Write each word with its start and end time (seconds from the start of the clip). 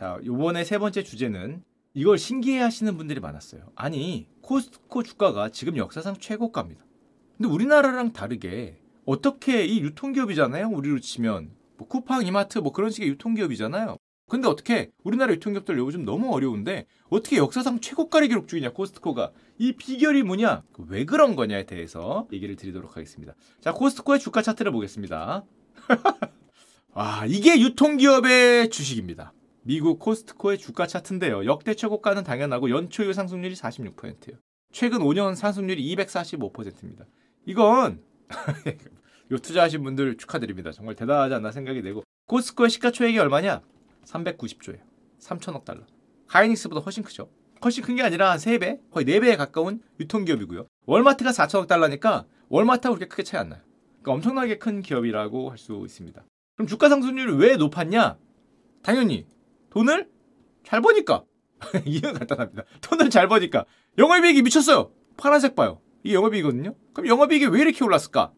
자, 0.00 0.18
요번에 0.24 0.64
세 0.64 0.78
번째 0.78 1.02
주제는 1.02 1.62
이걸 1.92 2.16
신기해 2.16 2.58
하시는 2.60 2.96
분들이 2.96 3.20
많았어요. 3.20 3.70
아니, 3.74 4.26
코스트코 4.40 5.02
주가가 5.02 5.50
지금 5.50 5.76
역사상 5.76 6.16
최고가입니다. 6.16 6.82
근데 7.36 7.52
우리나라랑 7.52 8.14
다르게 8.14 8.80
어떻게 9.04 9.66
이 9.66 9.80
유통기업이잖아요. 9.80 10.68
우리로 10.68 11.00
치면 11.00 11.50
뭐 11.76 11.86
쿠팡, 11.86 12.26
이마트 12.26 12.60
뭐 12.60 12.72
그런 12.72 12.90
식의 12.90 13.10
유통기업이잖아요. 13.10 13.98
근데 14.30 14.48
어떻게 14.48 14.90
우리나라 15.04 15.34
유통기업들 15.34 15.76
요즘 15.76 16.06
너무 16.06 16.32
어려운데 16.32 16.86
어떻게 17.10 17.36
역사상 17.36 17.80
최고가를 17.80 18.28
기록 18.28 18.48
중이냐 18.48 18.72
코스트코가 18.72 19.32
이 19.58 19.72
비결이 19.72 20.22
뭐냐 20.22 20.62
왜 20.88 21.04
그런 21.04 21.36
거냐에 21.36 21.66
대해서 21.66 22.26
얘기를 22.32 22.56
드리도록 22.56 22.96
하겠습니다. 22.96 23.34
자 23.60 23.74
코스트코의 23.74 24.18
주가 24.20 24.40
차트를 24.40 24.72
보겠습니다. 24.72 25.44
와 26.94 27.26
이게 27.28 27.60
유통기업의 27.60 28.70
주식입니다. 28.70 29.34
미국 29.70 30.00
코스트코의 30.00 30.58
주가 30.58 30.84
차트인데요. 30.88 31.44
역대 31.44 31.74
최고가는 31.74 32.24
당연하고 32.24 32.70
연초율 32.70 33.14
상승률이 33.14 33.54
46%예요. 33.54 34.36
최근 34.72 34.98
5년 34.98 35.36
상승률이 35.36 35.94
245%입니다. 35.94 37.06
이건 37.46 38.02
요 39.30 39.38
투자하신 39.38 39.84
분들 39.84 40.16
축하드립니다. 40.16 40.72
정말 40.72 40.96
대단하지 40.96 41.34
않나 41.34 41.52
생각이 41.52 41.82
되고 41.82 42.02
코스코의 42.26 42.68
시가총액이 42.68 43.16
얼마냐? 43.20 43.62
390조예요. 44.06 44.80
3천억 45.20 45.64
달러. 45.64 45.82
하이닉스보다 46.26 46.80
훨씬 46.80 47.04
크죠. 47.04 47.30
훨씬 47.64 47.84
큰 47.84 47.94
게 47.94 48.02
아니라 48.02 48.32
한 48.32 48.38
3배, 48.38 48.90
거의 48.90 49.06
4배에 49.06 49.36
가까운 49.36 49.80
유통기업이고요. 50.00 50.66
월마트가 50.86 51.30
4천억 51.30 51.68
달러니까 51.68 52.26
월마트하고 52.48 52.96
그렇게 52.96 53.08
크게 53.08 53.22
차이 53.22 53.40
안 53.40 53.50
나요. 53.50 53.60
그러니까 54.02 54.12
엄청나게 54.14 54.58
큰 54.58 54.82
기업이라고 54.82 55.48
할 55.48 55.58
수 55.58 55.80
있습니다. 55.86 56.24
그럼 56.56 56.66
주가 56.66 56.88
상승률이 56.88 57.34
왜 57.36 57.54
높았냐? 57.54 58.18
당연히 58.82 59.28
돈을 59.70 60.08
잘 60.64 60.80
버니까. 60.80 61.24
이유는 61.84 62.14
간단합니다. 62.14 62.64
돈을 62.80 63.10
잘 63.10 63.28
버니까. 63.28 63.64
영업이익이 63.98 64.42
미쳤어요. 64.42 64.92
파란색 65.16 65.54
봐요. 65.54 65.80
이게 66.02 66.14
영업이익이거든요. 66.14 66.74
그럼 66.92 67.08
영업이익이 67.08 67.46
왜 67.46 67.60
이렇게 67.60 67.84
올랐을까? 67.84 68.32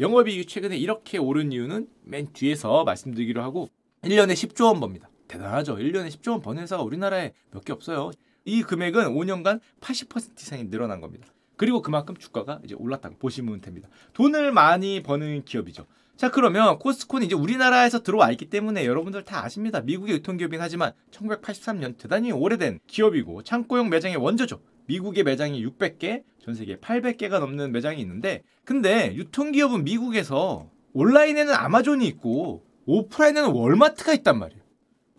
영업이익이 0.00 0.46
최근에 0.46 0.76
이렇게 0.76 1.18
오른 1.18 1.50
이유는 1.52 1.88
맨 2.04 2.32
뒤에서 2.32 2.84
말씀드리기로 2.84 3.42
하고 3.42 3.68
1년에 4.02 4.32
10조 4.34 4.66
원 4.66 4.80
법니다. 4.80 5.10
대단하죠. 5.26 5.76
1년에 5.76 6.08
10조 6.08 6.30
원 6.30 6.40
버는 6.40 6.62
회사가 6.62 6.82
우리나라에 6.82 7.32
몇 7.50 7.64
개 7.64 7.72
없어요. 7.72 8.10
이 8.44 8.62
금액은 8.62 9.06
5년간 9.14 9.60
80% 9.80 10.40
이상이 10.40 10.70
늘어난 10.70 11.00
겁니다. 11.00 11.26
그리고 11.56 11.82
그만큼 11.82 12.16
주가가 12.16 12.60
이제 12.64 12.74
올랐다고 12.78 13.16
보시면 13.18 13.60
됩니다. 13.60 13.88
돈을 14.12 14.52
많이 14.52 15.02
버는 15.02 15.44
기업이죠. 15.44 15.86
자 16.18 16.32
그러면 16.32 16.80
코스코는 16.80 17.26
이제 17.26 17.36
우리나라에서 17.36 18.02
들어와 18.02 18.32
있기 18.32 18.50
때문에 18.50 18.84
여러분들 18.84 19.22
다 19.22 19.44
아십니다. 19.44 19.80
미국의 19.82 20.16
유통기업이긴 20.16 20.60
하지만 20.60 20.90
1983년 21.12 21.96
대단히 21.96 22.32
오래된 22.32 22.80
기업이고 22.88 23.44
창고용 23.44 23.88
매장의 23.88 24.16
원조죠. 24.16 24.60
미국의 24.86 25.22
매장이 25.22 25.64
600개, 25.64 26.24
전 26.42 26.56
세계 26.56 26.76
800개가 26.76 27.38
넘는 27.38 27.70
매장이 27.70 28.00
있는데 28.00 28.42
근데 28.64 29.14
유통기업은 29.14 29.84
미국에서 29.84 30.68
온라인에는 30.92 31.54
아마존이 31.54 32.04
있고 32.08 32.64
오프라인에는 32.86 33.50
월마트가 33.50 34.12
있단 34.14 34.40
말이에요. 34.40 34.60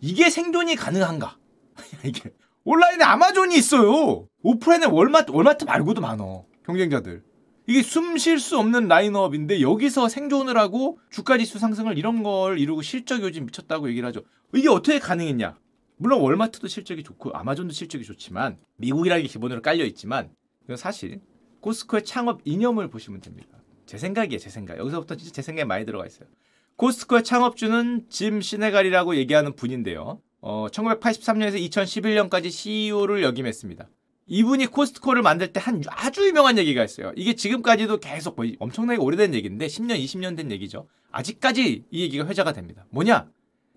이게 0.02 0.28
생존이 0.28 0.76
가능한가? 0.76 1.38
이게 2.04 2.30
온라인에 2.64 3.04
아마존이 3.04 3.56
있어요. 3.56 4.28
오프라인에 4.42 4.84
월마트, 4.84 5.30
월마트 5.32 5.64
말고도 5.64 6.02
많어. 6.02 6.44
경쟁자들. 6.66 7.22
이게 7.70 7.82
숨 7.82 8.18
쉴 8.18 8.40
수 8.40 8.58
없는 8.58 8.88
라인업인데 8.88 9.60
여기서 9.60 10.08
생존을 10.08 10.58
하고 10.58 10.98
주가 11.08 11.38
지수 11.38 11.60
상승을 11.60 11.98
이런 11.98 12.24
걸 12.24 12.58
이루고 12.58 12.82
실적 12.82 13.22
요즘 13.22 13.46
미쳤다고 13.46 13.88
얘기를 13.90 14.08
하죠. 14.08 14.22
이게 14.52 14.68
어떻게 14.68 14.98
가능했냐? 14.98 15.56
물론 15.96 16.20
월마트도 16.20 16.66
실적이 16.66 17.04
좋고 17.04 17.30
아마존도 17.32 17.72
실적이 17.72 18.02
좋지만 18.02 18.58
미국이라는 18.78 19.22
게 19.22 19.28
기본으로 19.28 19.62
깔려 19.62 19.84
있지만 19.84 20.30
이건 20.64 20.76
사실 20.78 21.20
코스코의 21.60 22.04
창업 22.04 22.40
이념을 22.44 22.88
보시면 22.90 23.20
됩니다. 23.20 23.62
제 23.86 23.98
생각이에요, 23.98 24.40
제 24.40 24.50
생각. 24.50 24.76
여기서부터 24.76 25.14
진짜 25.14 25.30
제 25.30 25.40
생각이 25.40 25.64
많이 25.64 25.86
들어가 25.86 26.04
있어요. 26.04 26.28
코스트코의 26.74 27.22
창업주는 27.22 28.06
짐 28.08 28.40
시네갈이라고 28.40 29.14
얘기하는 29.14 29.54
분인데요. 29.54 30.20
어, 30.40 30.66
1983년에서 30.72 31.70
2011년까지 31.70 32.50
CEO를 32.50 33.22
역임했습니다. 33.22 33.88
이분이 34.30 34.66
코스트코를 34.66 35.22
만들 35.22 35.52
때 35.52 35.58
한 35.60 35.82
아주 35.88 36.26
유명한 36.26 36.56
얘기가 36.56 36.84
있어요. 36.84 37.12
이게 37.16 37.34
지금까지도 37.34 37.98
계속 37.98 38.36
거의 38.36 38.56
엄청나게 38.60 39.00
오래된 39.00 39.34
얘기인데 39.34 39.66
10년, 39.66 40.02
20년 40.02 40.36
된 40.36 40.50
얘기죠. 40.52 40.86
아직까지 41.10 41.84
이 41.90 42.02
얘기가 42.02 42.26
회자가 42.26 42.52
됩니다. 42.52 42.86
뭐냐? 42.90 43.28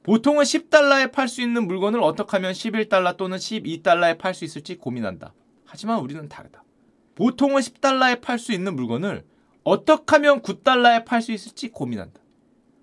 보통은 0.04 0.44
10달러에 0.44 1.12
팔 1.12 1.28
수 1.28 1.42
있는 1.42 1.66
물건을 1.68 2.02
어떻게 2.04 2.38
하면 2.38 2.52
11달러 2.54 3.18
또는 3.18 3.38
12달러에 3.38 4.18
팔 4.20 4.34
수 4.36 4.46
있을지 4.46 4.76
고민한다. 4.78 5.34
하지만 5.66 6.00
우리는 6.00 6.30
다르다. 6.30 6.64
보통은 7.16 7.60
10달러에 7.62 8.22
팔 8.22 8.38
수 8.38 8.54
있는 8.54 8.76
물건을 8.76 9.24
어떻게 9.64 10.04
하면 10.16 10.42
9달러에 10.42 11.04
팔 11.06 11.22
수 11.24 11.32
있을지 11.32 11.70
고민한다. 11.70 12.22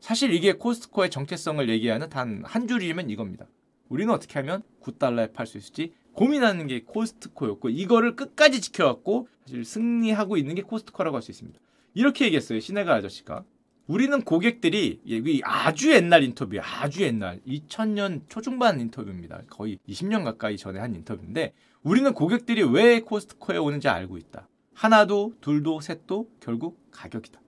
사실 0.00 0.32
이게 0.34 0.54
코스트코의 0.54 1.10
정체성을 1.10 1.68
얘기하는 1.68 2.08
단 2.10 2.42
한 2.44 2.66
줄이면 2.66 3.10
이겁니다. 3.10 3.46
우리는 3.88 4.12
어떻게 4.12 4.34
하면 4.40 4.62
9달러에 4.82 5.32
팔 5.32 5.46
수 5.46 5.56
있을지 5.58 5.92
고민하는 6.14 6.66
게 6.66 6.82
코스트코였고 6.84 7.70
이거를 7.70 8.16
끝까지 8.16 8.60
지켜왔고 8.60 9.28
사실 9.44 9.64
승리하고 9.64 10.36
있는 10.36 10.54
게 10.54 10.62
코스트코라고 10.62 11.16
할 11.16 11.22
수 11.22 11.30
있습니다. 11.30 11.58
이렇게 11.94 12.24
얘기했어요. 12.26 12.60
시네가 12.60 12.94
아저씨가. 12.94 13.44
우리는 13.86 14.22
고객들이 14.22 15.00
아주 15.42 15.90
옛날 15.92 16.22
인터뷰, 16.22 16.56
아주 16.62 17.02
옛날 17.02 17.40
2000년 17.46 18.22
초중반 18.28 18.80
인터뷰입니다. 18.80 19.42
거의 19.50 19.78
20년 19.88 20.22
가까이 20.22 20.56
전에 20.56 20.78
한 20.78 20.94
인터뷰인데 20.94 21.52
우리는 21.82 22.12
고객들이 22.12 22.62
왜 22.62 23.00
코스트코에 23.00 23.56
오는지 23.56 23.88
알고 23.88 24.16
있다. 24.16 24.48
하나도, 24.74 25.34
둘도, 25.40 25.80
셋도 25.80 26.28
결국 26.38 26.78
가격이다. 26.92 27.40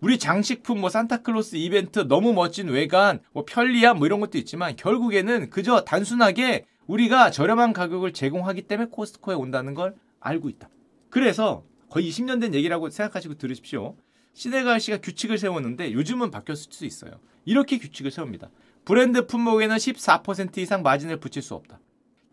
우리 0.00 0.18
장식품 0.18 0.80
뭐 0.82 0.90
산타클로스 0.90 1.56
이벤트 1.56 2.00
너무 2.06 2.34
멋진 2.34 2.68
외관 2.68 3.20
뭐 3.32 3.44
편리함 3.46 3.96
뭐 3.96 4.06
이런 4.06 4.20
것도 4.20 4.36
있지만 4.36 4.76
결국에는 4.76 5.48
그저 5.48 5.84
단순하게 5.84 6.66
우리가 6.86 7.30
저렴한 7.30 7.72
가격을 7.72 8.12
제공하기 8.12 8.62
때문에 8.62 8.88
코스트코에 8.90 9.34
온다는 9.34 9.74
걸 9.74 9.94
알고 10.20 10.48
있다. 10.48 10.68
그래서 11.10 11.64
거의 11.90 12.08
20년 12.08 12.40
된 12.40 12.54
얘기라고 12.54 12.90
생각하시고 12.90 13.34
들으십시오. 13.34 13.96
시네갈 14.34 14.80
씨가 14.80 14.98
규칙을 14.98 15.38
세웠는데 15.38 15.92
요즘은 15.92 16.30
바뀌었을 16.30 16.72
수 16.72 16.84
있어요. 16.84 17.12
이렇게 17.44 17.78
규칙을 17.78 18.10
세웁니다. 18.10 18.50
브랜드 18.84 19.26
품목에는 19.26 19.76
14% 19.76 20.58
이상 20.58 20.82
마진을 20.82 21.18
붙일 21.18 21.42
수 21.42 21.54
없다. 21.54 21.80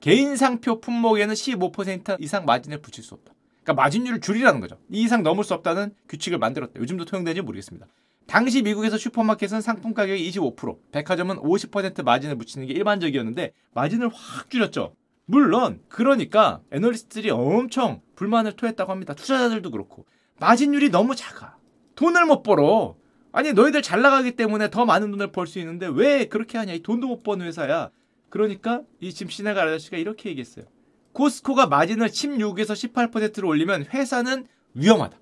개인 0.02 0.36
상표 0.36 0.82
품목에는 0.82 1.34
15% 1.34 2.22
이상 2.22 2.46
마진을 2.46 2.82
붙일 2.82 3.04
수 3.04 3.14
없다. 3.14 3.34
그러니까 3.64 3.82
마진율을 3.82 4.20
줄이라는 4.20 4.60
거죠. 4.60 4.78
이 4.92 5.04
이상 5.04 5.24
넘을 5.24 5.44
수 5.46 5.54
없다는 5.54 5.96
규칙을 6.10 6.38
만들었다. 6.38 6.80
요즘도 6.80 7.06
통용되는지 7.06 7.42
모르겠습니다. 7.42 7.88
당시 8.28 8.62
미국에서 8.62 8.98
슈퍼마켓은 8.98 9.62
상품 9.62 9.94
가격이 9.94 10.30
25%, 10.32 10.78
백화점은 10.92 11.38
50% 11.38 12.04
마진을 12.04 12.38
붙이는 12.38 12.68
게 12.68 12.74
일반적이었는데 12.74 13.52
마진을 13.74 14.10
확 14.14 14.50
줄였죠. 14.50 14.96
물론 15.26 15.82
그러니까 15.88 16.62
애널리스트들이 16.72 17.30
엄청 17.30 18.02
불만을 18.16 18.54
토했다고 18.54 18.92
합니다. 18.92 19.14
투자자들도 19.14 19.72
그렇고 19.72 20.06
마진율이 20.40 20.90
너무 20.90 21.16
작아. 21.16 21.58
돈을 21.96 22.26
못 22.26 22.44
벌어. 22.44 22.96
아니 23.32 23.54
너희들 23.54 23.82
잘 23.82 24.02
나가기 24.02 24.32
때문에 24.36 24.70
더 24.70 24.86
많은 24.86 25.12
돈을 25.12 25.32
벌 25.32 25.48
수 25.48 25.60
있는데 25.60 25.88
왜 25.88 26.26
그렇게 26.26 26.58
하냐? 26.58 26.74
이 26.74 26.80
돈도 26.82 27.08
못 27.08 27.24
버는 27.24 27.46
회사야. 27.46 27.90
그러니까 28.30 28.82
이 29.00 29.14
지금 29.14 29.30
시네가 29.30 29.62
아저씨가 29.64 29.98
이렇게 29.98 30.30
얘기했어요. 30.30 30.66
코스코가 31.14 31.68
마진을 31.68 32.08
16에서 32.10 32.74
18%로 33.12 33.48
올리면 33.48 33.86
회사는 33.94 34.48
위험하다. 34.74 35.18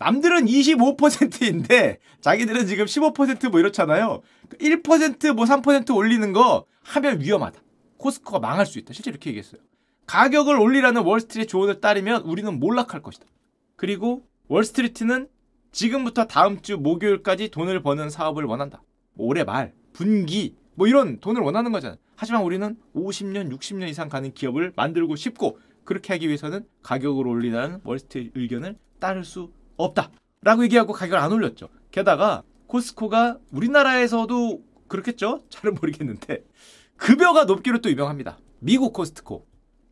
남들은 0.00 0.46
25%인데 0.46 1.98
자기들은 2.22 2.66
지금 2.66 2.86
15%뭐 2.86 3.60
이렇잖아요. 3.60 4.22
1%뭐 4.58 5.44
3% 5.44 5.94
올리는 5.94 6.32
거 6.32 6.64
하면 6.82 7.20
위험하다. 7.20 7.60
코스코가 7.98 8.40
망할 8.40 8.64
수 8.64 8.78
있다. 8.78 8.94
실제 8.94 9.10
이렇게 9.10 9.28
얘기했어요. 9.28 9.60
가격을 10.06 10.58
올리라는 10.58 11.02
월스트리트 11.02 11.48
조언을 11.48 11.80
따르면 11.82 12.22
우리는 12.22 12.58
몰락할 12.58 13.02
것이다. 13.02 13.26
그리고 13.76 14.26
월스트리트는 14.48 15.28
지금부터 15.70 16.26
다음 16.26 16.62
주 16.62 16.78
목요일까지 16.78 17.50
돈을 17.50 17.82
버는 17.82 18.08
사업을 18.08 18.44
원한다. 18.44 18.82
올해 19.16 19.44
말, 19.44 19.74
분기, 19.92 20.56
뭐 20.74 20.86
이런 20.86 21.20
돈을 21.20 21.42
원하는 21.42 21.72
거잖아요. 21.72 21.98
하지만 22.16 22.42
우리는 22.42 22.74
50년, 22.96 23.52
60년 23.54 23.88
이상 23.88 24.08
가는 24.08 24.32
기업을 24.32 24.72
만들고 24.74 25.14
싶고 25.16 25.58
그렇게 25.84 26.14
하기 26.14 26.26
위해서는 26.26 26.64
가격을 26.82 27.26
올리라는 27.26 27.80
월스트리트 27.84 28.38
의견을 28.38 28.78
따를 28.98 29.24
수 29.24 29.52
없다. 29.84 30.10
라고 30.42 30.64
얘기하고 30.64 30.92
가격을 30.92 31.18
안 31.18 31.32
올렸죠. 31.32 31.68
게다가 31.90 32.42
코스코가 32.66 33.38
우리나라에서도 33.50 34.62
그렇겠죠? 34.88 35.42
잘은 35.50 35.74
모르겠는데 35.74 36.44
급여가 36.96 37.44
높기로 37.44 37.80
또 37.80 37.90
유명합니다. 37.90 38.38
미국 38.58 38.92
코스트코. 38.92 39.46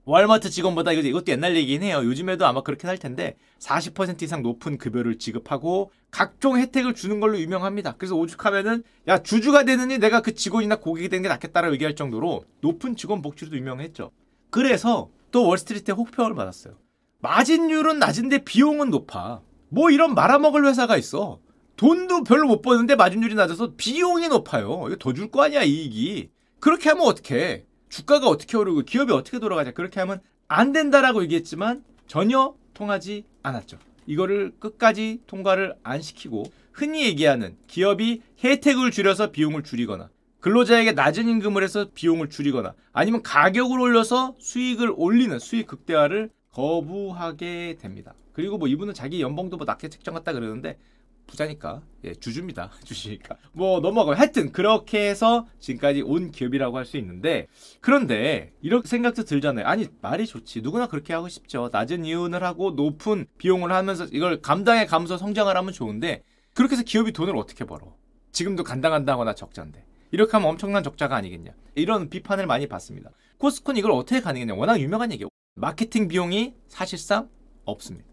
월마트 0.04 0.48
직원보다 0.48 0.92
이거 0.92 1.06
이것도 1.06 1.32
옛날 1.32 1.54
얘기긴 1.54 1.82
해요. 1.82 2.00
요즘에도 2.02 2.46
아마 2.46 2.62
그렇긴 2.62 2.88
할 2.88 2.96
텐데 2.96 3.36
40% 3.58 4.22
이상 4.22 4.42
높은 4.42 4.78
급여를 4.78 5.18
지급하고 5.18 5.90
각종 6.10 6.58
혜택을 6.58 6.94
주는 6.94 7.20
걸로 7.20 7.38
유명합니다. 7.38 7.96
그래서 7.98 8.16
오죽하면은 8.16 8.84
야 9.06 9.22
주주가 9.22 9.64
되느니 9.64 9.98
내가 9.98 10.22
그 10.22 10.34
직원이나 10.34 10.76
고객이 10.76 11.10
되는 11.10 11.22
게 11.22 11.28
낫겠다라고 11.28 11.74
얘기할 11.74 11.94
정도로 11.94 12.44
높은 12.62 12.96
직원 12.96 13.20
복지로도 13.20 13.58
유명했죠. 13.58 14.10
그래서 14.48 15.10
또 15.30 15.46
월스트리트에 15.46 15.94
혹평을 15.94 16.34
받았어요. 16.34 16.78
마진율은 17.20 17.98
낮은데 17.98 18.44
비용은 18.44 18.88
높아. 18.88 19.42
뭐 19.68 19.90
이런 19.90 20.14
말아먹을 20.14 20.66
회사가 20.66 20.96
있어. 20.96 21.40
돈도 21.76 22.24
별로 22.24 22.48
못 22.48 22.62
버는데 22.62 22.96
마진율이 22.96 23.34
낮아서 23.34 23.74
비용이 23.76 24.28
높아요. 24.28 24.84
이거 24.88 24.96
더 24.98 25.12
줄 25.12 25.30
거 25.30 25.42
아니야 25.44 25.62
이익이. 25.62 26.30
그렇게 26.60 26.88
하면 26.88 27.04
어떡해. 27.06 27.64
주가가 27.88 28.26
어떻게 28.28 28.56
오르고 28.56 28.82
기업이 28.82 29.12
어떻게 29.12 29.38
돌아가냐. 29.38 29.70
그렇게 29.72 30.00
하면 30.00 30.20
안 30.48 30.72
된다라고 30.72 31.22
얘기했지만 31.22 31.84
전혀 32.06 32.54
통하지 32.74 33.24
않았죠. 33.42 33.78
이거를 34.06 34.52
끝까지 34.58 35.20
통과를 35.26 35.74
안 35.82 36.00
시키고 36.02 36.44
흔히 36.72 37.04
얘기하는 37.04 37.56
기업이 37.66 38.22
혜택을 38.42 38.90
줄여서 38.90 39.30
비용을 39.32 39.62
줄이거나 39.62 40.08
근로자에게 40.40 40.92
낮은 40.92 41.28
임금을 41.28 41.62
해서 41.62 41.88
비용을 41.94 42.30
줄이거나 42.30 42.72
아니면 42.92 43.22
가격을 43.22 43.78
올려서 43.80 44.36
수익을 44.38 44.92
올리는 44.96 45.36
수익 45.38 45.66
극대화를 45.66 46.30
거부하게 46.52 47.76
됩니다. 47.80 48.14
그리고 48.32 48.58
뭐 48.58 48.68
이분은 48.68 48.94
자기 48.94 49.20
연봉도 49.20 49.56
뭐 49.56 49.64
낮게 49.64 49.88
책정했다 49.88 50.32
그러는데 50.32 50.78
부자니까 51.26 51.82
예, 52.04 52.14
주주입니다. 52.14 52.70
주시니까 52.84 53.36
뭐 53.52 53.80
넘어가요. 53.80 54.16
하여튼 54.16 54.50
그렇게 54.50 55.08
해서 55.10 55.46
지금까지 55.58 56.02
온 56.02 56.30
기업이라고 56.30 56.76
할 56.78 56.86
수 56.86 56.96
있는데 56.96 57.46
그런데 57.80 58.52
이렇게 58.62 58.88
생각도 58.88 59.24
들잖아요. 59.24 59.66
아니 59.66 59.88
말이 60.00 60.26
좋지. 60.26 60.62
누구나 60.62 60.86
그렇게 60.86 61.12
하고 61.12 61.28
싶죠. 61.28 61.68
낮은 61.70 62.04
이윤을 62.06 62.42
하고 62.42 62.70
높은 62.70 63.26
비용을 63.36 63.72
하면서 63.72 64.06
이걸 64.10 64.40
감당해 64.40 64.86
가면서 64.86 65.18
성장을 65.18 65.54
하면 65.54 65.72
좋은데 65.72 66.22
그렇게 66.54 66.72
해서 66.72 66.82
기업이 66.82 67.12
돈을 67.12 67.36
어떻게 67.36 67.64
벌어? 67.64 67.94
지금도 68.32 68.64
간당간당하거나 68.64 69.34
적자인데 69.34 69.84
이렇게 70.10 70.32
하면 70.32 70.48
엄청난 70.48 70.82
적자가 70.82 71.14
아니겠냐? 71.16 71.52
이런 71.74 72.08
비판을 72.08 72.46
많이 72.46 72.66
받습니다. 72.66 73.10
코스코는 73.36 73.78
이걸 73.78 73.92
어떻게 73.92 74.20
가능했냐? 74.20 74.54
워낙 74.54 74.80
유명한 74.80 75.12
얘기예요. 75.12 75.28
마케팅 75.62 76.06
비용이 76.06 76.54
사실상 76.68 77.28
없습니다. 77.64 78.06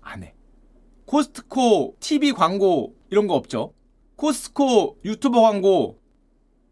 안 0.00 0.24
해. 0.24 0.34
코스트코 1.06 1.96
TV 2.00 2.32
광고 2.32 2.94
이런 3.10 3.26
거 3.28 3.34
없죠. 3.34 3.74
코스트코 4.16 4.98
유튜버 5.04 5.40
광고 5.40 6.00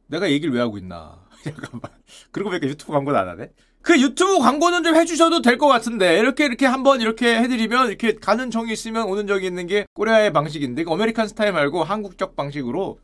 내가 0.09 0.31
얘기를 0.31 0.53
왜 0.53 0.61
하고 0.61 0.77
있나. 0.79 1.25
잠깐만. 1.45 1.93
그러고 2.33 2.51
보니까 2.51 2.67
유튜브 2.67 2.93
광고는 2.93 3.19
안 3.19 3.29
하네. 3.29 3.51
그 3.81 4.01
유튜브 4.01 4.39
광고는 4.41 4.83
좀 4.83 4.97
해주셔도 4.97 5.41
될 5.41 5.57
것 5.57 5.69
같은데 5.69 6.19
이렇게 6.19 6.45
이렇게 6.45 6.67
한번 6.67 7.01
이렇게 7.01 7.37
해드리면 7.39 7.89
이렇게 7.89 8.15
가는 8.17 8.51
정이 8.51 8.73
있으면 8.73 9.07
오는 9.07 9.27
정이 9.29 9.47
있는 9.47 9.67
게 9.69 9.87
코리아의 9.95 10.33
방식인데 10.33 10.83
그 10.85 10.91
American 10.93 11.29
스타일 11.29 11.53
말고 11.53 11.85
한국적 11.85 12.35
방식으로 12.35 12.99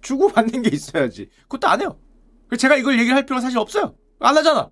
주고받는 0.00 0.62
게 0.62 0.70
있어야지. 0.72 1.30
그것도 1.42 1.66
안 1.66 1.80
해요. 1.80 1.98
제가 2.56 2.76
이걸 2.76 2.98
얘기할 3.00 3.26
필요가 3.26 3.40
사실 3.40 3.58
없어요. 3.58 3.96
안 4.20 4.36
하잖아. 4.36 4.70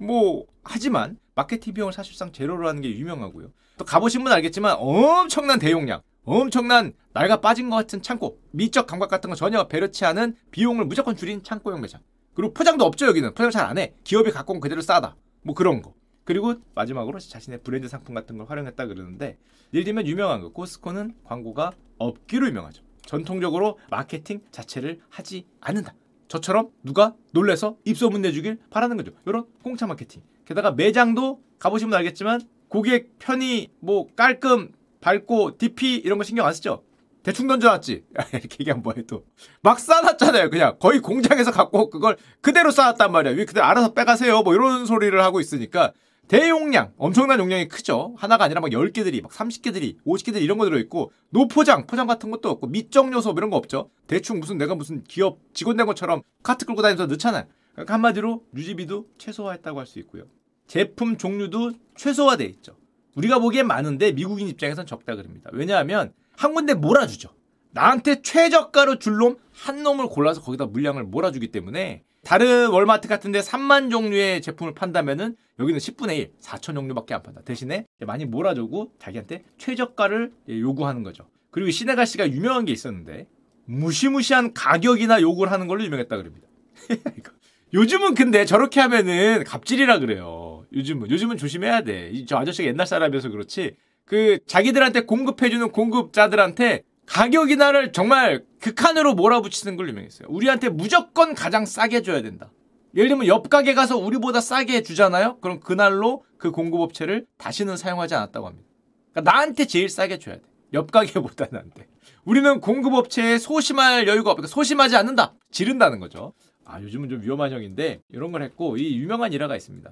뭐 0.00 0.46
하지만 0.68 1.18
마케팅 1.34 1.72
비용을 1.74 1.92
사실상 1.92 2.30
제로로 2.32 2.68
하는 2.68 2.82
게 2.82 2.90
유명하고요. 2.90 3.50
또 3.78 3.84
가보신 3.84 4.22
분은 4.22 4.36
알겠지만 4.36 4.76
엄청난 4.78 5.58
대용량, 5.58 6.02
엄청난 6.24 6.92
낡아 7.14 7.40
빠진 7.40 7.70
것 7.70 7.76
같은 7.76 8.02
창고, 8.02 8.38
미적 8.50 8.86
감각 8.86 9.08
같은 9.08 9.30
거 9.30 9.36
전혀 9.36 9.66
배려치 9.66 10.04
않은 10.04 10.36
비용을 10.50 10.84
무조건 10.84 11.16
줄인 11.16 11.42
창고용 11.42 11.80
매장. 11.80 12.00
그리고 12.34 12.52
포장도 12.52 12.84
없죠 12.84 13.06
여기는 13.06 13.34
포장 13.34 13.50
잘 13.50 13.64
안 13.66 13.78
해. 13.78 13.94
기업이 14.04 14.30
갖고 14.30 14.52
온 14.52 14.60
그대로 14.60 14.80
싸다. 14.80 15.16
뭐 15.42 15.54
그런 15.54 15.80
거. 15.82 15.94
그리고 16.24 16.54
마지막으로 16.74 17.18
자신의 17.18 17.62
브랜드 17.62 17.88
상품 17.88 18.14
같은 18.14 18.36
걸 18.36 18.46
활용했다 18.48 18.86
그러는데 18.86 19.38
예를 19.72 19.84
들면 19.84 20.06
유명한 20.06 20.42
거 20.42 20.50
코스코는 20.50 21.14
광고가 21.24 21.72
없기로 21.98 22.46
유명하죠. 22.48 22.82
전통적으로 23.06 23.78
마케팅 23.90 24.40
자체를 24.50 25.00
하지 25.08 25.46
않는다. 25.60 25.94
저처럼 26.28 26.68
누가 26.82 27.14
놀래서 27.32 27.78
입소문 27.86 28.20
내주길 28.20 28.58
바라는 28.68 28.98
거죠. 28.98 29.12
이런 29.24 29.46
공짜 29.62 29.86
마케팅. 29.86 30.20
게다가 30.48 30.70
매장도 30.70 31.42
가보시면 31.58 31.94
알겠지만 31.98 32.40
고객 32.68 33.18
편의 33.18 33.68
뭐 33.80 34.06
깔끔 34.16 34.72
밝고 35.02 35.58
DP 35.58 35.96
이런 35.96 36.16
거 36.16 36.24
신경 36.24 36.46
안 36.46 36.54
쓰죠? 36.54 36.84
대충 37.22 37.46
던져놨지. 37.46 38.04
이렇게 38.32 38.56
얘기하면 38.60 38.82
뭐해 38.82 39.02
또. 39.06 39.26
막 39.60 39.78
쌓아놨잖아요. 39.78 40.48
그냥 40.48 40.76
거의 40.80 41.00
공장에서 41.00 41.50
갖고 41.50 41.90
그걸 41.90 42.16
그대로 42.40 42.70
쌓았단 42.70 43.12
말이야. 43.12 43.34
위 43.34 43.44
그대로 43.44 43.66
알아서 43.66 43.92
빼가세요. 43.92 44.40
뭐 44.40 44.54
이런 44.54 44.86
소리를 44.86 45.22
하고 45.22 45.38
있으니까 45.38 45.92
대용량, 46.28 46.92
엄청난 46.96 47.38
용량이 47.40 47.68
크죠. 47.68 48.14
하나가 48.16 48.44
아니라 48.44 48.62
막 48.62 48.70
10개들이, 48.70 49.22
막 49.22 49.30
30개들이, 49.32 49.96
50개들이 50.06 50.42
이런 50.42 50.58
거 50.58 50.66
들어있고, 50.66 51.10
노포장, 51.30 51.86
포장 51.86 52.06
같은 52.06 52.30
것도 52.30 52.50
없고, 52.50 52.66
밑정 52.66 53.14
요소 53.14 53.30
뭐 53.32 53.38
이런 53.38 53.48
거 53.48 53.56
없죠. 53.56 53.88
대충 54.06 54.38
무슨 54.38 54.58
내가 54.58 54.74
무슨 54.74 55.02
기업 55.04 55.38
직원 55.54 55.78
된 55.78 55.86
것처럼 55.86 56.20
카트 56.42 56.66
끌고 56.66 56.82
다니면서 56.82 57.06
넣잖아요. 57.06 57.44
그러니까 57.72 57.94
한마디로 57.94 58.44
유지비도 58.54 59.06
최소화했다고 59.16 59.78
할 59.78 59.86
수 59.86 59.98
있고요. 60.00 60.24
제품 60.68 61.16
종류도 61.18 61.72
최소화돼 61.96 62.44
있죠. 62.44 62.76
우리가 63.16 63.40
보기엔 63.40 63.66
많은데 63.66 64.12
미국인 64.12 64.46
입장에선 64.48 64.86
적다 64.86 65.16
그럽니다. 65.16 65.50
왜냐하면 65.52 66.12
한 66.36 66.54
군데 66.54 66.74
몰아주죠. 66.74 67.30
나한테 67.72 68.22
최저가로 68.22 68.98
줄 69.00 69.18
놈 69.18 69.36
한 69.52 69.82
놈을 69.82 70.06
골라서 70.06 70.40
거기다 70.40 70.66
물량을 70.66 71.02
몰아주기 71.02 71.50
때문에 71.50 72.04
다른 72.22 72.68
월마트 72.68 73.08
같은데 73.08 73.40
3만 73.40 73.90
종류의 73.90 74.40
제품을 74.42 74.74
판다면은 74.74 75.36
여기는 75.58 75.80
10분의 75.80 76.16
1, 76.18 76.32
4천 76.40 76.74
종류밖에 76.74 77.14
안 77.14 77.22
판다. 77.24 77.40
대신에 77.42 77.86
많이 78.06 78.24
몰아주고 78.24 78.92
자기한테 79.00 79.42
최저가를 79.58 80.32
요구하는 80.48 81.02
거죠. 81.02 81.28
그리고 81.50 81.70
시네가 81.72 82.04
씨가 82.04 82.30
유명한 82.30 82.64
게 82.66 82.72
있었는데 82.72 83.26
무시무시한 83.64 84.54
가격이나 84.54 85.20
요구를 85.22 85.50
하는 85.50 85.66
걸로 85.66 85.82
유명했다 85.84 86.16
그럽니다. 86.16 86.46
요즘은 87.74 88.14
근데 88.14 88.44
저렇게 88.44 88.80
하면은 88.80 89.44
갑질이라 89.44 89.98
그래요. 89.98 90.47
요즘은 90.72 91.10
요즘은 91.10 91.36
조심해야 91.36 91.82
돼. 91.82 92.12
저 92.26 92.36
아저씨가 92.36 92.68
옛날 92.68 92.86
사람이어서 92.86 93.30
그렇지. 93.30 93.76
그 94.04 94.38
자기들한테 94.46 95.02
공급해주는 95.02 95.70
공급자들한테 95.70 96.82
가격이나를 97.06 97.92
정말 97.92 98.44
극한으로 98.60 99.14
몰아붙이는 99.14 99.76
걸 99.76 99.88
유명했어요. 99.88 100.28
우리한테 100.30 100.68
무조건 100.68 101.34
가장 101.34 101.64
싸게 101.64 102.02
줘야 102.02 102.22
된다. 102.22 102.50
예를 102.94 103.08
들면 103.08 103.26
옆 103.26 103.48
가게 103.48 103.74
가서 103.74 103.96
우리보다 103.96 104.40
싸게 104.40 104.82
주잖아요. 104.82 105.38
그럼 105.40 105.60
그날로 105.60 106.24
그 106.36 106.50
공급업체를 106.50 107.26
다시는 107.36 107.76
사용하지 107.76 108.14
않았다고 108.14 108.46
합니다. 108.46 108.68
그러니까 109.12 109.30
나한테 109.30 109.66
제일 109.66 109.88
싸게 109.88 110.18
줘야 110.18 110.36
돼. 110.36 110.42
옆 110.74 110.90
가게보다는 110.90 111.58
안 111.58 111.70
돼. 111.70 111.86
우리는 112.24 112.60
공급업체에 112.60 113.38
소심할 113.38 114.06
여유가 114.06 114.30
없으니까 114.32 114.48
소심하지 114.48 114.96
않는다. 114.96 115.34
지른다는 115.50 115.98
거죠. 116.00 116.34
아 116.64 116.80
요즘은 116.82 117.08
좀 117.08 117.22
위험한 117.22 117.52
형인데 117.52 118.00
이런 118.10 118.32
걸 118.32 118.42
했고 118.42 118.76
이 118.76 118.98
유명한 118.98 119.32
일화가 119.32 119.56
있습니다. 119.56 119.90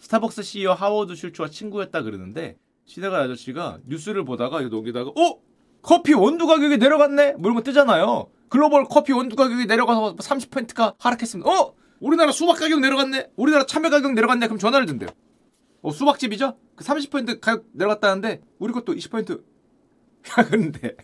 스타벅스 0.00 0.42
CEO 0.42 0.72
하워드 0.72 1.14
슐츠와 1.14 1.48
친구였다 1.50 2.02
그러는데 2.02 2.56
시대가 2.84 3.18
아저씨가 3.18 3.78
뉴스를 3.86 4.24
보다가 4.24 4.60
이거 4.60 4.70
넘기다가 4.70 5.10
어 5.10 5.40
커피 5.82 6.14
원두 6.14 6.46
가격이 6.46 6.78
내려갔네? 6.78 7.32
뭐 7.32 7.42
이런 7.42 7.54
거 7.54 7.62
뜨잖아요. 7.62 8.30
글로벌 8.48 8.84
커피 8.84 9.12
원두 9.12 9.36
가격이 9.36 9.66
내려가서 9.66 10.16
30%가 10.16 10.94
하락했습니다. 10.98 11.50
어? 11.50 11.74
우리나라 12.00 12.32
수박 12.32 12.58
가격 12.58 12.80
내려갔네? 12.80 13.30
우리나라 13.36 13.66
참외 13.66 13.90
가격 13.90 14.12
내려갔네? 14.14 14.46
그럼 14.46 14.58
전화를 14.58 14.86
든대요. 14.86 15.10
어, 15.82 15.90
수박집이죠? 15.90 16.56
그 16.74 16.84
30% 16.84 17.40
가격 17.40 17.66
내려갔다는데, 17.72 18.40
우리 18.58 18.72
것도 18.72 18.94
20%. 18.94 19.40
야, 19.40 20.44
그런데. 20.44 20.96